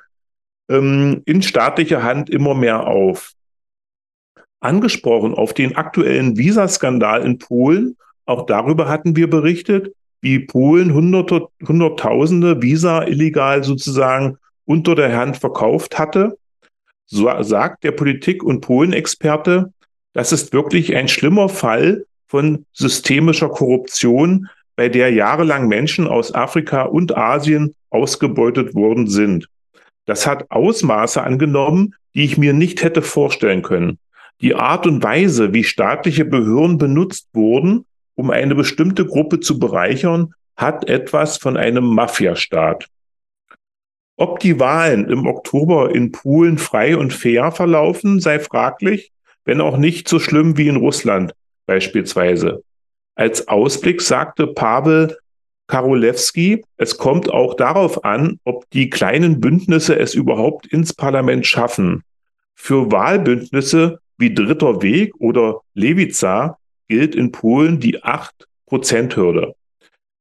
[0.68, 3.32] ähm, in staatlicher Hand immer mehr auf.
[4.60, 7.96] Angesprochen auf den aktuellen Visaskandal in Polen,
[8.26, 15.36] auch darüber hatten wir berichtet, wie Polen hunderte, hunderttausende Visa illegal sozusagen unter der Hand
[15.36, 16.38] verkauft hatte.
[17.06, 19.72] So sagt der Politik- und Polen-Experte,
[20.12, 26.82] das ist wirklich ein schlimmer Fall von systemischer Korruption, bei der jahrelang Menschen aus Afrika
[26.82, 29.48] und Asien ausgebeutet worden sind.
[30.06, 33.98] Das hat Ausmaße angenommen, die ich mir nicht hätte vorstellen können.
[34.40, 37.86] Die Art und Weise, wie staatliche Behörden benutzt wurden,
[38.18, 42.88] um eine bestimmte Gruppe zu bereichern, hat etwas von einem Mafiastaat.
[44.16, 49.12] Ob die Wahlen im Oktober in Polen frei und fair verlaufen, sei fraglich,
[49.44, 51.32] wenn auch nicht so schlimm wie in Russland
[51.66, 52.64] beispielsweise.
[53.14, 55.16] Als Ausblick sagte Pavel
[55.68, 62.02] Karolewski, es kommt auch darauf an, ob die kleinen Bündnisse es überhaupt ins Parlament schaffen.
[62.56, 66.58] Für Wahlbündnisse wie Dritter Weg oder Lewica
[66.88, 69.54] gilt in Polen die 8-Prozent-Hürde.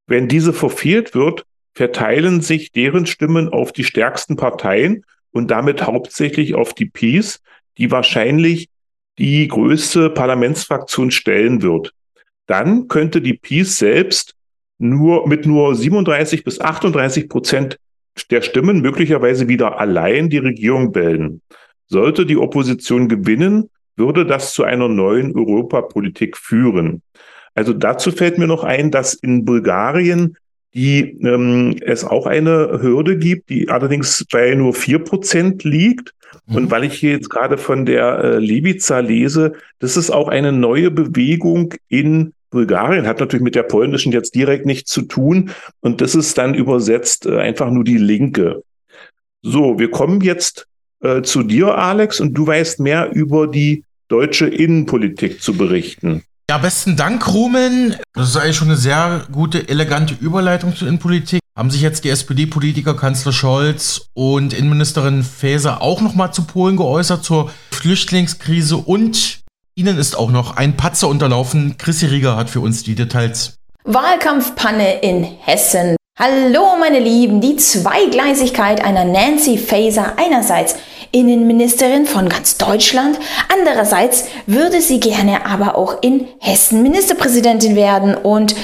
[0.06, 6.56] Wenn diese verfehlt wird, verteilen sich deren Stimmen auf die stärksten Parteien und damit hauptsächlich
[6.56, 7.42] auf die PiS,
[7.78, 8.70] die wahrscheinlich
[9.20, 11.94] die größte Parlamentsfraktion stellen wird.
[12.48, 14.36] Dann könnte die PiS selbst
[14.80, 17.78] nur mit nur 37 bis 38 Prozent
[18.32, 21.42] der Stimmen möglicherweise wieder allein die Regierung bilden.
[21.88, 27.02] Sollte die Opposition gewinnen, würde das zu einer neuen Europapolitik führen.
[27.56, 30.38] Also dazu fällt mir noch ein, dass in Bulgarien
[30.74, 36.14] die, ähm, es auch eine Hürde gibt, die allerdings bei nur vier Prozent liegt.
[36.46, 36.56] Mhm.
[36.56, 40.52] Und weil ich hier jetzt gerade von der äh, Levica lese, das ist auch eine
[40.52, 45.50] neue Bewegung in Bulgarien, hat natürlich mit der polnischen jetzt direkt nichts zu tun.
[45.82, 48.62] Und das ist dann übersetzt äh, einfach nur die Linke.
[49.42, 50.68] So, wir kommen jetzt
[51.02, 56.24] äh, zu dir, Alex, und du weißt mehr über die deutsche Innenpolitik zu berichten.
[56.50, 57.98] Ja, besten Dank, Rumen.
[58.14, 61.42] Das ist eigentlich schon eine sehr gute, elegante Überleitung zur Innenpolitik.
[61.58, 67.24] Haben sich jetzt die SPD-Politiker Kanzler Scholz und Innenministerin Faeser auch nochmal zu Polen geäußert
[67.24, 69.42] zur Flüchtlingskrise und
[69.76, 71.76] ihnen ist auch noch ein Patzer unterlaufen.
[71.78, 73.56] Chrissy Rieger hat für uns die Details.
[73.84, 75.98] Wahlkampfpanne in Hessen.
[76.20, 80.76] Hallo meine Lieben, die Zweigleisigkeit einer Nancy Faeser einerseits
[81.12, 83.18] Innenministerin von ganz Deutschland.
[83.52, 88.56] Andererseits würde sie gerne aber auch in Hessen Ministerpräsidentin werden und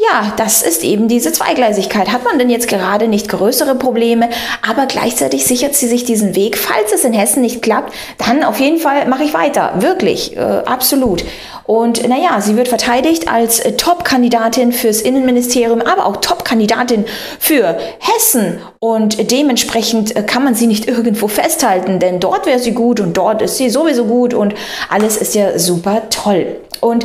[0.00, 2.10] ja, das ist eben diese Zweigleisigkeit.
[2.10, 4.30] Hat man denn jetzt gerade nicht größere Probleme,
[4.66, 6.56] aber gleichzeitig sichert sie sich diesen Weg.
[6.56, 9.74] Falls es in Hessen nicht klappt, dann auf jeden Fall mache ich weiter.
[9.76, 11.22] Wirklich, äh, absolut.
[11.64, 17.04] Und naja, sie wird verteidigt als äh, Top-Kandidatin fürs Innenministerium, aber auch Top-Kandidatin
[17.38, 18.58] für Hessen.
[18.78, 23.18] Und dementsprechend äh, kann man sie nicht irgendwo festhalten, denn dort wäre sie gut und
[23.18, 24.54] dort ist sie sowieso gut und
[24.88, 26.56] alles ist ja super toll.
[26.80, 27.04] Und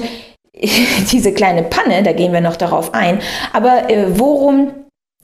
[1.11, 3.19] diese kleine Panne, da gehen wir noch darauf ein.
[3.53, 4.71] Aber äh, worum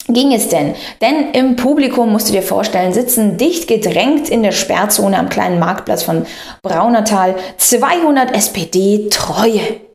[0.08, 0.76] ging es denn?
[1.02, 5.60] Denn im Publikum, musst du dir vorstellen, sitzen dicht gedrängt in der Sperrzone am kleinen
[5.60, 6.26] Marktplatz von
[6.62, 9.91] Braunertal 200 SPD-Treue.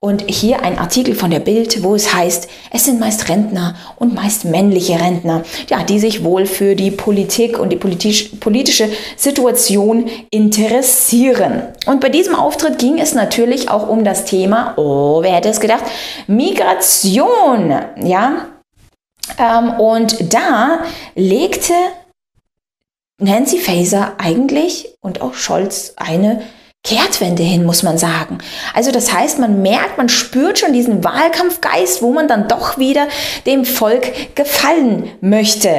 [0.00, 4.14] Und hier ein Artikel von der Bild, wo es heißt, es sind meist Rentner und
[4.14, 10.08] meist männliche Rentner, ja, die sich wohl für die Politik und die politisch, politische Situation
[10.30, 11.62] interessieren.
[11.86, 15.60] Und bei diesem Auftritt ging es natürlich auch um das Thema, oh, wer hätte es
[15.60, 15.84] gedacht,
[16.28, 18.46] Migration, ja.
[19.36, 20.84] Ähm, und da
[21.16, 21.74] legte
[23.20, 26.42] Nancy Faeser eigentlich und auch Scholz eine
[26.84, 28.38] Kehrtwende hin, muss man sagen.
[28.72, 33.08] Also das heißt, man merkt, man spürt schon diesen Wahlkampfgeist, wo man dann doch wieder
[33.46, 35.70] dem Volk gefallen möchte.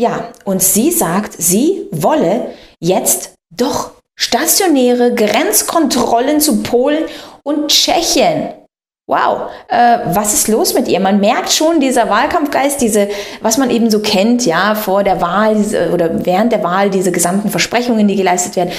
[0.00, 7.04] Ja, und sie sagt, sie wolle jetzt doch stationäre Grenzkontrollen zu Polen
[7.42, 8.54] und Tschechien
[9.08, 11.00] wow, äh, was ist los mit ihr?
[11.00, 13.08] Man merkt schon dieser Wahlkampfgeist, diese,
[13.40, 17.10] was man eben so kennt, ja, vor der Wahl diese, oder während der Wahl, diese
[17.10, 18.70] gesamten Versprechungen, die geleistet werden,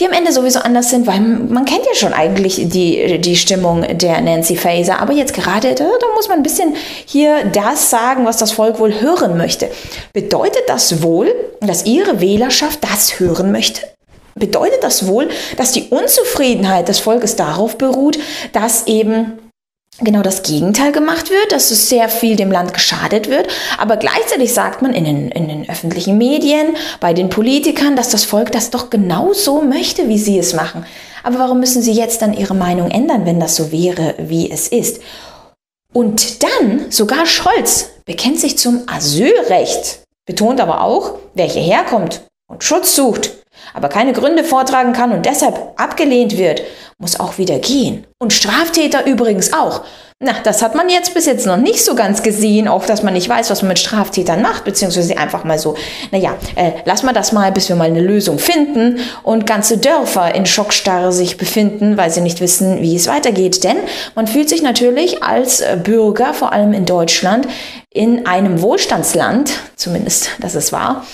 [0.00, 3.86] die am Ende sowieso anders sind, weil man kennt ja schon eigentlich die, die Stimmung
[3.96, 5.00] der Nancy Faeser.
[5.00, 6.74] Aber jetzt gerade, da, da muss man ein bisschen
[7.04, 9.70] hier das sagen, was das Volk wohl hören möchte.
[10.12, 13.82] Bedeutet das wohl, dass ihre Wählerschaft das hören möchte?
[14.34, 18.18] Bedeutet das wohl, dass die Unzufriedenheit des Volkes darauf beruht,
[18.52, 19.38] dass eben
[19.98, 23.48] genau das Gegenteil gemacht wird, dass es sehr viel dem Land geschadet wird.
[23.78, 28.24] Aber gleichzeitig sagt man in den, in den öffentlichen Medien, bei den Politikern, dass das
[28.24, 30.84] Volk das doch genau so möchte, wie sie es machen.
[31.22, 34.68] Aber warum müssen sie jetzt dann ihre Meinung ändern, wenn das so wäre, wie es
[34.68, 35.00] ist?
[35.92, 42.62] Und dann sogar Scholz bekennt sich zum Asylrecht, betont aber auch, wer hierher kommt und
[42.62, 43.30] Schutz sucht,
[43.72, 46.62] aber keine Gründe vortragen kann und deshalb abgelehnt wird,
[46.98, 48.06] muss auch wieder gehen.
[48.18, 49.82] Und Straftäter übrigens auch.
[50.18, 53.12] Na, das hat man jetzt bis jetzt noch nicht so ganz gesehen, auch dass man
[53.12, 55.74] nicht weiß, was man mit Straftätern macht, beziehungsweise einfach mal so,
[56.10, 60.34] naja, äh, lass mal das mal, bis wir mal eine Lösung finden und ganze Dörfer
[60.34, 63.62] in Schockstarre sich befinden, weil sie nicht wissen, wie es weitergeht.
[63.62, 63.76] Denn
[64.14, 67.46] man fühlt sich natürlich als äh, Bürger, vor allem in Deutschland,
[67.96, 71.04] in einem Wohlstandsland, zumindest das es war,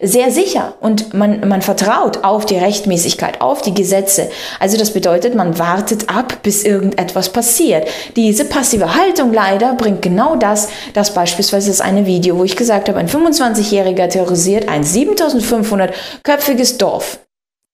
[0.00, 4.28] sehr sicher und man, man vertraut auf die Rechtmäßigkeit, auf die Gesetze.
[4.58, 7.88] Also das bedeutet, man wartet ab, bis irgendetwas passiert.
[8.16, 12.88] Diese passive Haltung leider bringt genau das, dass beispielsweise das eine Video, wo ich gesagt
[12.88, 17.20] habe, ein 25-Jähriger terrorisiert ein 7500-köpfiges Dorf,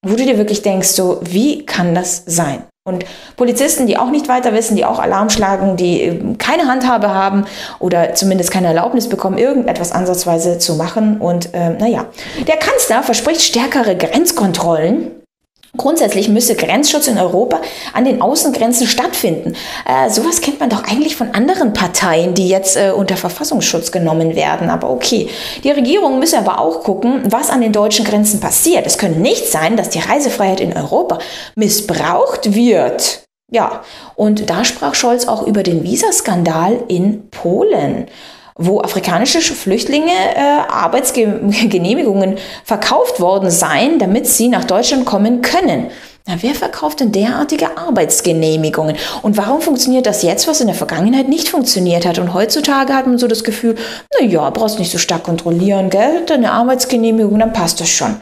[0.07, 2.65] wo du dir wirklich denkst, so, wie kann das sein?
[2.89, 3.05] Und
[3.37, 7.45] Polizisten, die auch nicht weiter wissen, die auch Alarm schlagen, die ähm, keine Handhabe haben
[7.81, 11.21] oder zumindest keine Erlaubnis bekommen, irgendetwas ansatzweise zu machen.
[11.21, 12.07] Und äh, naja,
[12.47, 15.18] der Kanzler verspricht stärkere Grenzkontrollen
[15.77, 17.61] Grundsätzlich müsse Grenzschutz in Europa
[17.93, 19.55] an den Außengrenzen stattfinden.
[19.87, 24.35] Äh, sowas kennt man doch eigentlich von anderen Parteien, die jetzt äh, unter Verfassungsschutz genommen
[24.35, 24.71] werden.
[24.71, 25.29] Aber okay,
[25.65, 28.87] die Regierung müsse aber auch gucken, was an den deutschen Grenzen passiert.
[28.87, 31.19] Es könnte nicht sein, dass die Reisefreiheit in Europa
[31.55, 33.25] missbraucht wird.
[33.51, 33.83] Ja,
[34.15, 38.07] und da sprach Scholz auch über den Visaskandal in Polen
[38.59, 45.91] wo afrikanische Flüchtlinge äh, Arbeitsgenehmigungen verkauft worden seien, damit sie nach Deutschland kommen können.
[46.27, 48.97] Na, wer verkauft denn derartige Arbeitsgenehmigungen?
[49.23, 52.19] Und warum funktioniert das jetzt, was in der Vergangenheit nicht funktioniert hat?
[52.19, 53.77] Und heutzutage hat man so das Gefühl,
[54.19, 56.25] na ja, brauchst nicht so stark kontrollieren, gell?
[56.27, 58.17] Deine Arbeitsgenehmigung, dann passt das schon.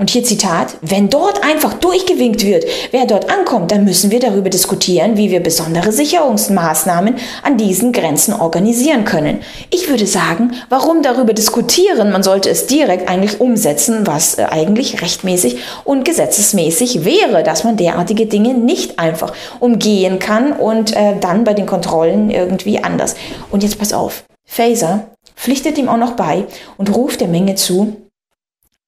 [0.00, 4.48] Und hier Zitat, wenn dort einfach durchgewinkt wird, wer dort ankommt, dann müssen wir darüber
[4.48, 9.42] diskutieren, wie wir besondere Sicherungsmaßnahmen an diesen Grenzen organisieren können.
[9.68, 12.12] Ich würde sagen, warum darüber diskutieren?
[12.12, 17.76] Man sollte es direkt eigentlich umsetzen, was äh, eigentlich rechtmäßig und gesetzesmäßig wäre, dass man
[17.76, 23.16] derartige Dinge nicht einfach umgehen kann und äh, dann bei den Kontrollen irgendwie anders.
[23.50, 26.46] Und jetzt pass auf, Phaser pflichtet ihm auch noch bei
[26.78, 27.98] und ruft der Menge zu,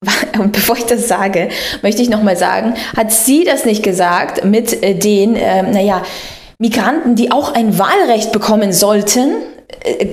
[0.39, 1.49] und bevor ich das sage,
[1.83, 6.03] möchte ich nochmal sagen, hat sie das nicht gesagt mit äh, den, äh, naja,
[6.59, 9.35] Migranten, die auch ein Wahlrecht bekommen sollten,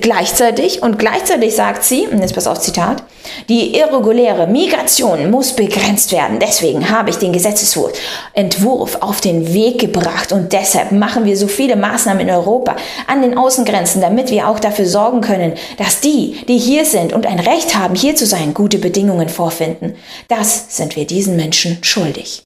[0.00, 3.02] gleichzeitig und gleichzeitig sagt sie, und jetzt pass auf Zitat,
[3.48, 6.38] die irreguläre Migration muss begrenzt werden.
[6.40, 11.76] Deswegen habe ich den Gesetzesentwurf auf den Weg gebracht und deshalb machen wir so viele
[11.76, 16.58] Maßnahmen in Europa an den Außengrenzen, damit wir auch dafür sorgen können, dass die, die
[16.58, 19.94] hier sind und ein Recht haben, hier zu sein, gute Bedingungen vorfinden.
[20.28, 22.42] Das sind wir diesen Menschen schuldig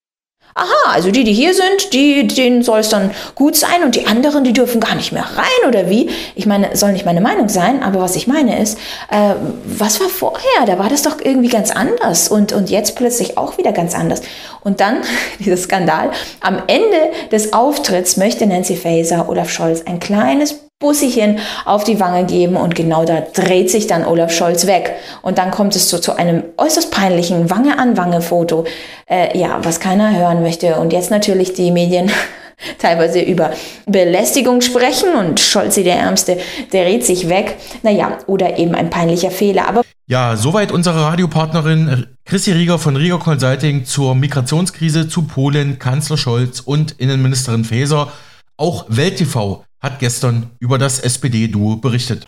[0.55, 4.07] aha, also die, die hier sind, die, denen soll es dann gut sein und die
[4.07, 6.09] anderen, die dürfen gar nicht mehr rein oder wie?
[6.37, 8.79] Ich meine, soll nicht meine Meinung sein, aber was ich meine ist,
[9.11, 9.35] äh,
[9.65, 10.67] was war vorher?
[10.67, 14.23] Da war das doch irgendwie ganz anders und, und jetzt plötzlich auch wieder ganz anders.
[14.63, 15.03] Und dann
[15.41, 16.13] dieser Skandal.
[16.41, 22.27] Am Ende des Auftritts möchte Nancy Faeser Olaf Scholz ein kleines Busschen auf die Wange
[22.27, 24.95] geben und genau da dreht sich dann Olaf Scholz weg.
[25.23, 28.65] Und dann kommt es so zu einem äußerst peinlichen Wange-an-Wange-Foto,
[29.09, 30.77] äh, ja, was keiner hören möchte.
[30.77, 32.11] Und jetzt natürlich die Medien
[32.79, 33.53] teilweise über
[33.87, 36.39] Belästigung sprechen und Scholz, der Ärmste,
[36.73, 37.57] der dreht sich weg.
[37.83, 39.69] Naja, oder eben ein peinlicher Fehler.
[39.69, 46.19] Aber ja, soweit unsere Radiopartnerin Chrissy Rieger von Rieger Consulting zur Migrationskrise zu Polen, Kanzler
[46.19, 48.13] Scholz und Innenministerin Faeser.
[48.57, 52.27] Auch Welt TV hat gestern über das SPD-Duo berichtet.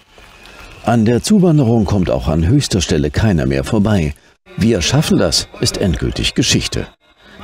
[0.85, 4.15] An der Zuwanderung kommt auch an höchster Stelle keiner mehr vorbei.
[4.59, 6.87] Wir schaffen das ist endgültig Geschichte.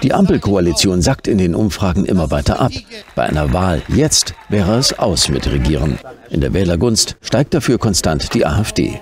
[0.03, 2.73] Die Ampelkoalition sackt in den Umfragen immer weiter ab.
[3.15, 5.99] Bei einer Wahl jetzt wäre es aus mit Regieren.
[6.29, 9.01] In der Wählergunst steigt dafür konstant die AfD.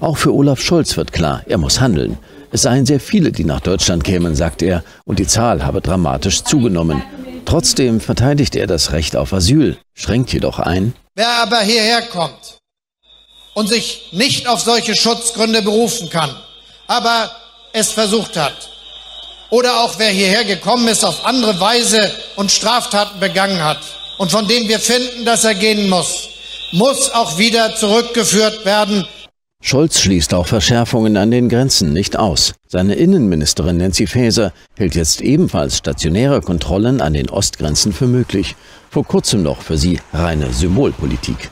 [0.00, 2.18] Auch für Olaf Scholz wird klar, er muss handeln.
[2.52, 6.42] Es seien sehr viele, die nach Deutschland kämen, sagt er, und die Zahl habe dramatisch
[6.42, 7.02] zugenommen.
[7.44, 10.94] Trotzdem verteidigt er das Recht auf Asyl, schränkt jedoch ein.
[11.14, 12.58] Wer aber hierher kommt
[13.54, 16.34] und sich nicht auf solche Schutzgründe berufen kann,
[16.86, 17.30] aber
[17.72, 18.70] es versucht hat,
[19.50, 23.80] oder auch wer hierher gekommen ist auf andere Weise und Straftaten begangen hat
[24.18, 26.28] und von dem wir finden, dass er gehen muss,
[26.72, 29.06] muss auch wieder zurückgeführt werden.
[29.62, 32.54] Scholz schließt auch Verschärfungen an den Grenzen nicht aus.
[32.66, 38.56] Seine Innenministerin Nancy Faeser hält jetzt ebenfalls stationäre Kontrollen an den Ostgrenzen für möglich.
[38.90, 41.50] Vor kurzem noch für sie reine Symbolpolitik.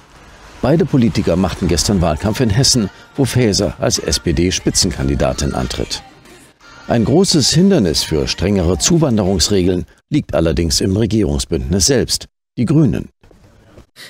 [0.63, 6.03] Beide Politiker machten gestern Wahlkampf in Hessen, wo Faeser als SPD-Spitzenkandidatin antritt.
[6.89, 13.11] Ein großes Hindernis für strengere Zuwanderungsregeln liegt allerdings im Regierungsbündnis selbst, die Grünen.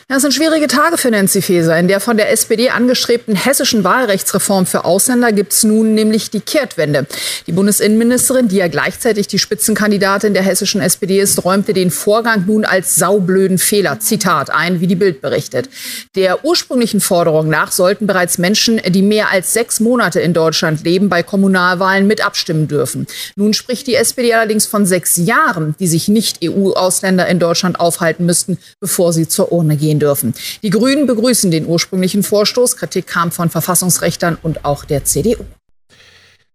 [0.08, 1.78] Das sind schwierige Tage für Nancy Faeser.
[1.78, 6.40] In der von der SPD angestrebten hessischen Wahlrechtsreform für Ausländer gibt es nun nämlich die
[6.40, 7.06] Kehrtwende.
[7.46, 12.64] Die Bundesinnenministerin, die ja gleichzeitig die Spitzenkandidatin der hessischen SPD ist, räumte den Vorgang nun
[12.64, 15.68] als saublöden Fehler, Zitat, ein, wie die Bild berichtet.
[16.14, 21.08] Der ursprünglichen Forderung nach sollten bereits Menschen, die mehr als sechs Monate in Deutschland leben,
[21.08, 23.06] bei Kommunalwahlen mit abstimmen dürfen.
[23.36, 28.26] Nun spricht die SPD allerdings von sechs Jahren, die sich nicht EU-Ausländer in Deutschland aufhalten
[28.26, 30.34] müssten, bevor sie zur Urne gehen dürfen.
[30.62, 32.76] Die Grünen begrüßen den ursprünglichen Vorstoß.
[32.76, 35.44] Kritik kam von Verfassungsrechtern und auch der CDU.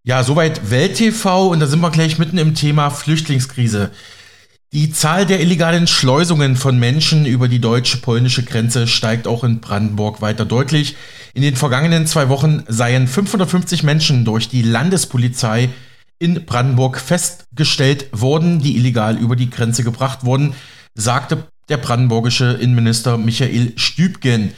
[0.04, 3.90] Ja, soweit Welt TV und da sind wir gleich mitten im Thema Flüchtlingskrise.
[4.74, 10.20] Die Zahl der illegalen Schleusungen von Menschen über die deutsche-polnische Grenze steigt auch in Brandenburg
[10.20, 10.96] weiter deutlich.
[11.32, 15.70] In den vergangenen zwei Wochen seien 550 Menschen durch die Landespolizei
[16.18, 20.54] in Brandenburg festgestellt worden, die illegal über die Grenze gebracht wurden,
[20.94, 24.52] sagte der brandenburgische Innenminister Michael Stübgen.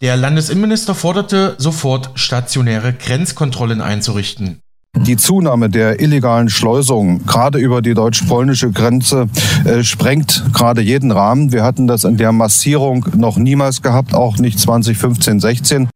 [0.00, 4.58] Der Landesinnenminister forderte sofort stationäre Grenzkontrollen einzurichten.
[4.96, 9.28] Die Zunahme der illegalen Schleusung gerade über die deutsch-polnische Grenze
[9.64, 11.52] äh, sprengt gerade jeden Rahmen.
[11.52, 15.88] Wir hatten das in der Massierung noch niemals gehabt, auch nicht 2015, 16.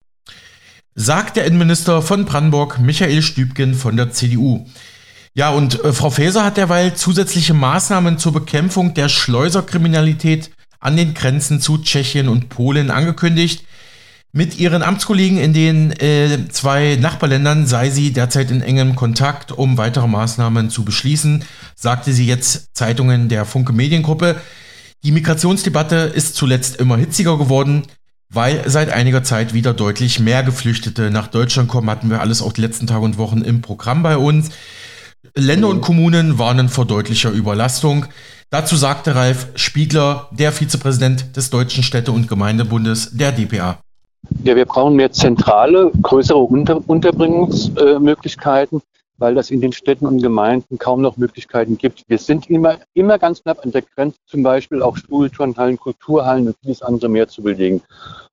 [0.94, 4.66] Sagt der Innenminister von Brandenburg Michael Stübgen von der CDU.
[5.34, 10.50] Ja, und äh, Frau Faeser hat derweil zusätzliche Maßnahmen zur Bekämpfung der Schleuserkriminalität
[10.80, 13.64] an den Grenzen zu Tschechien und Polen angekündigt.
[14.32, 19.78] Mit ihren Amtskollegen in den äh, zwei Nachbarländern sei sie derzeit in engem Kontakt, um
[19.78, 24.36] weitere Maßnahmen zu beschließen, sagte sie jetzt Zeitungen der Funke Mediengruppe.
[25.02, 27.84] Die Migrationsdebatte ist zuletzt immer hitziger geworden,
[28.28, 31.88] weil seit einiger Zeit wieder deutlich mehr Geflüchtete nach Deutschland kommen.
[31.88, 34.50] Hatten wir alles auch die letzten Tage und Wochen im Programm bei uns.
[35.34, 38.06] Länder und Kommunen warnen vor deutlicher Überlastung.
[38.50, 43.78] Dazu sagte Ralf Spiegler, der Vizepräsident des Deutschen Städte- und Gemeindebundes der DPA.
[44.44, 48.80] Ja, wir brauchen mehr zentrale, größere Unter Unterbringungsmöglichkeiten,
[49.18, 52.04] weil das in den Städten und Gemeinden kaum noch Möglichkeiten gibt.
[52.08, 56.56] Wir sind immer, immer ganz knapp an der Grenze, zum Beispiel auch Schulturnhallen, Kulturhallen und
[56.62, 57.82] vieles andere mehr zu belegen.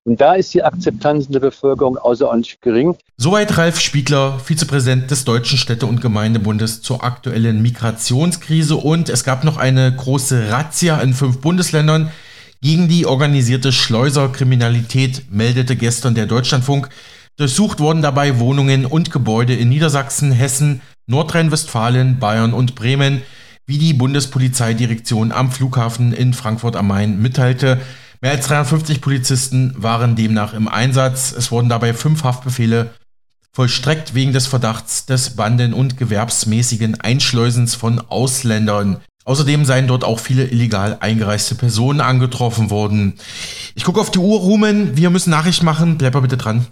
[0.04, 2.96] Und da ist die Akzeptanz in der Bevölkerung außerordentlich gering.
[3.16, 8.76] Soweit Ralf Spiegler, Vizepräsident des Deutschen Städte- und Gemeindebundes zur aktuellen Migrationskrise.
[8.76, 12.12] Und es gab noch eine große Razzia in fünf Bundesländern
[12.62, 16.88] gegen die organisierte Schleuserkriminalität, meldete gestern der Deutschlandfunk.
[17.36, 23.20] Durchsucht wurden dabei Wohnungen und Gebäude in Niedersachsen, Hessen, Nordrhein-Westfalen, Bayern und Bremen,
[23.66, 27.78] wie die Bundespolizeidirektion am Flughafen in Frankfurt am Main mitteilte.
[28.22, 31.32] Mehr als 350 Polizisten waren demnach im Einsatz.
[31.32, 32.94] Es wurden dabei fünf Haftbefehle
[33.52, 38.98] vollstreckt wegen des Verdachts des banden- und gewerbsmäßigen Einschleusens von Ausländern.
[39.26, 43.18] Außerdem seien dort auch viele illegal eingereiste Personen angetroffen worden.
[43.74, 44.96] Ich gucke auf die Uhr, Rumen.
[44.96, 45.98] Wir müssen Nachricht machen.
[45.98, 46.66] Bleib mal bitte dran.